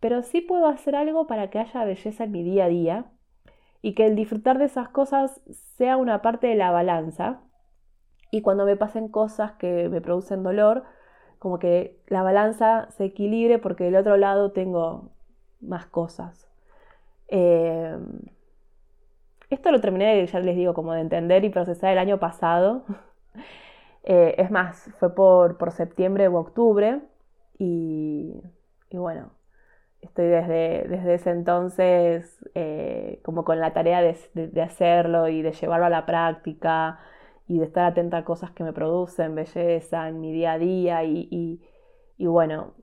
Pero 0.00 0.22
sí 0.22 0.40
puedo 0.40 0.66
hacer 0.66 0.96
algo 0.96 1.26
para 1.26 1.50
que 1.50 1.58
haya 1.58 1.84
belleza 1.84 2.24
en 2.24 2.32
mi 2.32 2.42
día 2.42 2.66
a 2.66 2.68
día 2.68 3.12
y 3.82 3.94
que 3.94 4.06
el 4.06 4.16
disfrutar 4.16 4.58
de 4.58 4.66
esas 4.66 4.88
cosas 4.88 5.40
sea 5.76 5.96
una 5.96 6.22
parte 6.22 6.46
de 6.46 6.54
la 6.56 6.70
balanza. 6.70 7.42
Y 8.30 8.42
cuando 8.42 8.64
me 8.64 8.76
pasen 8.76 9.08
cosas 9.08 9.52
que 9.52 9.88
me 9.88 10.00
producen 10.00 10.42
dolor, 10.42 10.84
como 11.38 11.58
que 11.58 11.98
la 12.08 12.22
balanza 12.22 12.88
se 12.90 13.04
equilibre 13.06 13.58
porque 13.58 13.84
del 13.84 13.96
otro 13.96 14.16
lado 14.16 14.52
tengo 14.52 15.10
más 15.60 15.86
cosas. 15.86 16.48
Em, 17.28 18.20
esto 19.50 19.70
lo 19.70 19.80
terminé, 19.80 20.26
ya 20.26 20.40
les 20.40 20.56
digo, 20.56 20.74
como 20.74 20.92
de 20.92 21.00
entender 21.00 21.44
y 21.44 21.50
procesar 21.50 21.92
el 21.92 21.98
año 21.98 22.18
pasado. 22.18 22.84
Eh, 24.04 24.36
es 24.38 24.50
más, 24.50 24.90
fue 24.98 25.14
por, 25.14 25.70
septiembre 25.72 26.30
u 26.30 26.36
octubre 26.36 27.00
y, 27.58 28.40
bueno, 28.90 29.32
estoy 30.00 30.28
desde, 30.28 30.86
desde 30.88 31.14
ese 31.14 31.30
entonces 31.30 32.38
eh, 32.54 33.20
como 33.22 33.44
con 33.44 33.60
la 33.60 33.74
tarea 33.74 34.00
de, 34.00 34.62
hacerlo 34.62 35.28
y 35.28 35.42
de 35.42 35.52
llevarlo 35.52 35.86
a 35.86 35.90
la 35.90 36.06
práctica 36.06 37.00
y 37.48 37.58
de 37.58 37.64
estar 37.64 37.86
atenta 37.86 38.18
a 38.18 38.24
cosas 38.24 38.50
que 38.52 38.62
me 38.62 38.74
producen 38.74 39.34
belleza 39.34 40.08
en 40.08 40.20
mi 40.20 40.32
día 40.32 40.52
a 40.52 40.58
día 40.58 41.04
y, 41.04 41.60
bueno, 42.18 42.74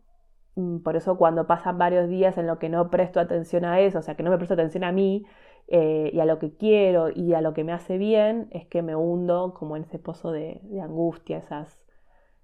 mm, 0.55 0.79
por 0.79 0.95
eso 0.95 1.17
cuando 1.17 1.45
pasan 1.47 1.77
varios 1.77 2.09
días 2.09 2.37
en 2.37 2.47
lo 2.47 2.57
que 2.59 2.67
no 2.67 2.89
presto 2.89 3.19
atención 3.19 3.63
a 3.63 3.79
eso, 3.79 3.99
o 3.99 4.01
sea, 4.01 4.15
que 4.15 4.23
no 4.23 4.31
me 4.31 4.37
presto 4.37 4.55
atención 4.55 4.83
a 4.83 4.91
mí 4.91 5.25
eh, 5.67 6.09
y 6.13 6.19
a 6.19 6.25
lo 6.25 6.39
que 6.39 6.55
quiero 6.57 7.09
y 7.11 7.33
a 7.35 7.41
lo 7.41 7.53
que 7.53 7.63
me 7.63 7.73
hace 7.73 7.97
bien, 7.99 8.47
es 8.51 8.65
que 8.65 8.81
me 8.81 8.95
hundo 8.95 9.53
como 9.53 9.77
en 9.77 9.83
ese 9.83 9.99
pozo 9.99 10.31
de, 10.31 10.61
angustia, 10.81 11.37
esas 11.37 11.79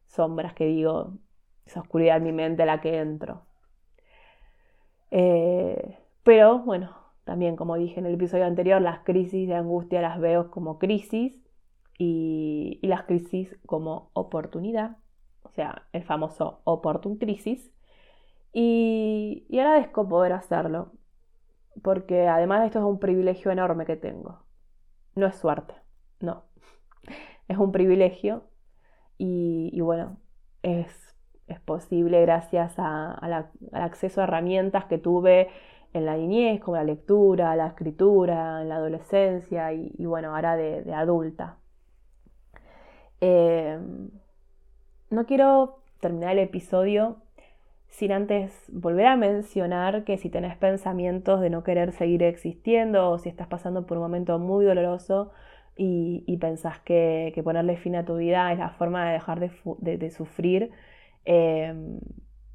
sombras 0.06 0.54
que 0.54 0.66
digo, 0.66 1.18
esa 1.66 1.82
oscuridad 1.82 2.18
en 2.18 2.24
mi 2.24 2.34
mente 2.34 2.64
a 2.64 2.66
la 2.68 2.82
que 2.82 3.00
entro. 3.00 3.44
Eh, 5.10 5.98
pero 6.24 6.60
bueno, 6.60 6.96
también 7.24 7.56
como 7.56 7.78
dije 7.78 8.00
en 8.00 8.06
el 8.06 8.14
episodio 8.14 8.46
anterior, 8.46 8.82
las 8.82 9.00
crisis 9.00 9.48
de 9.48 9.56
angustia 9.56 10.02
las 10.02 10.20
veo 10.20 10.52
como 10.52 10.78
crisis 10.80 11.41
y, 12.04 12.80
las 12.82 13.04
crisis 13.04 13.56
como 13.68 14.10
oportunidad, 14.14 14.98
o 15.44 15.50
sea, 15.52 15.84
el 15.94 16.04
famoso 16.04 16.62
Opportun 16.64 17.18
Crisis. 17.18 17.72
Y, 18.54 19.46
y 19.50 19.60
agradezco 19.60 20.10
poder 20.10 20.34
hacerlo, 20.34 20.94
porque 21.84 22.28
además 22.28 22.66
esto 22.66 22.80
es 22.80 22.86
un 22.86 23.00
privilegio 23.00 23.52
enorme 23.52 23.86
que 23.86 23.98
tengo. 23.98 24.44
No 25.16 25.28
es 25.28 25.36
suerte, 25.36 25.76
no. 26.20 26.46
Es 27.48 27.58
un 27.58 27.72
privilegio 27.74 28.46
y, 29.18 29.80
bueno, 29.82 30.18
es, 30.64 31.16
es, 31.48 31.60
posible 31.60 32.22
gracias 32.22 32.76
al 32.78 33.52
acceso 33.74 34.22
a 34.22 34.24
herramientas 34.24 34.86
que 34.86 34.98
tuve 34.98 35.50
en 35.94 36.06
la 36.06 36.16
niñez, 36.16 36.62
como 36.62 36.78
la 36.78 36.86
lectura, 36.86 37.56
la 37.58 37.68
escritura, 37.68 38.62
en 38.62 38.70
la 38.70 38.78
adolescencia 38.78 39.74
y, 39.74 40.06
bueno, 40.06 40.34
ahora 40.34 40.56
de 40.56 40.94
adulta. 40.94 41.61
Em, 43.22 44.10
no 45.12 45.26
quiero 45.28 45.80
terminar 46.00 46.32
el 46.32 46.40
episodio 46.40 47.18
sin 47.90 48.12
antes 48.12 48.52
volver 48.72 49.06
a 49.06 49.16
mencionar 49.16 50.04
que 50.06 50.18
si 50.18 50.30
tenés 50.30 50.58
pensamientos 50.58 51.40
de 51.42 51.50
no 51.52 51.64
querer 51.64 51.92
seguir 51.92 52.24
existiendo 52.24 53.12
o 53.12 53.20
si 53.20 53.30
estás 53.30 53.48
pasando 53.48 53.86
por 53.86 53.98
un 53.98 54.04
momento 54.04 54.40
muy 54.40 54.66
doloroso 54.66 55.32
y, 55.78 56.38
pensás 56.38 56.80
que, 56.80 57.40
ponerle 57.44 57.78
fin 57.78 57.96
a 57.96 58.06
tu 58.06 58.18
vida 58.18 58.52
es 58.52 58.60
la 58.60 58.70
forma 58.72 59.06
de 59.08 59.14
dejar 59.14 59.40
de, 59.40 60.12
sufrir, 60.12 60.72
em, 61.26 62.00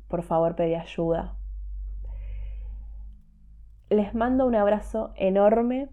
por 0.08 0.22
favor 0.22 0.54
pedí 0.56 0.74
ayuda. 0.74 1.36
Les 3.90 4.14
mando 4.14 4.46
un 4.46 4.54
abrazo 4.54 5.12
enorme. 5.16 5.88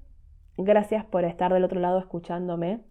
Gracias 0.57 1.05
por 1.05 1.25
estar 1.25 1.53
del 1.53 1.63
otro 1.63 1.79
lado 1.79 1.99
escuchándome 1.99 2.81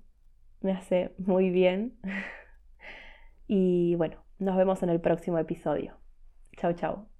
me 0.64 0.72
hace 0.72 1.14
muy 1.18 1.50
bien. 1.50 1.98
y 3.46 3.94
bueno, 3.96 4.24
nos 4.38 4.56
vemos 4.56 4.82
en 4.82 4.90
el 4.90 5.00
próximo 5.00 5.38
episodio. 5.38 5.96
Chao, 6.56 6.72
chao. 6.74 7.11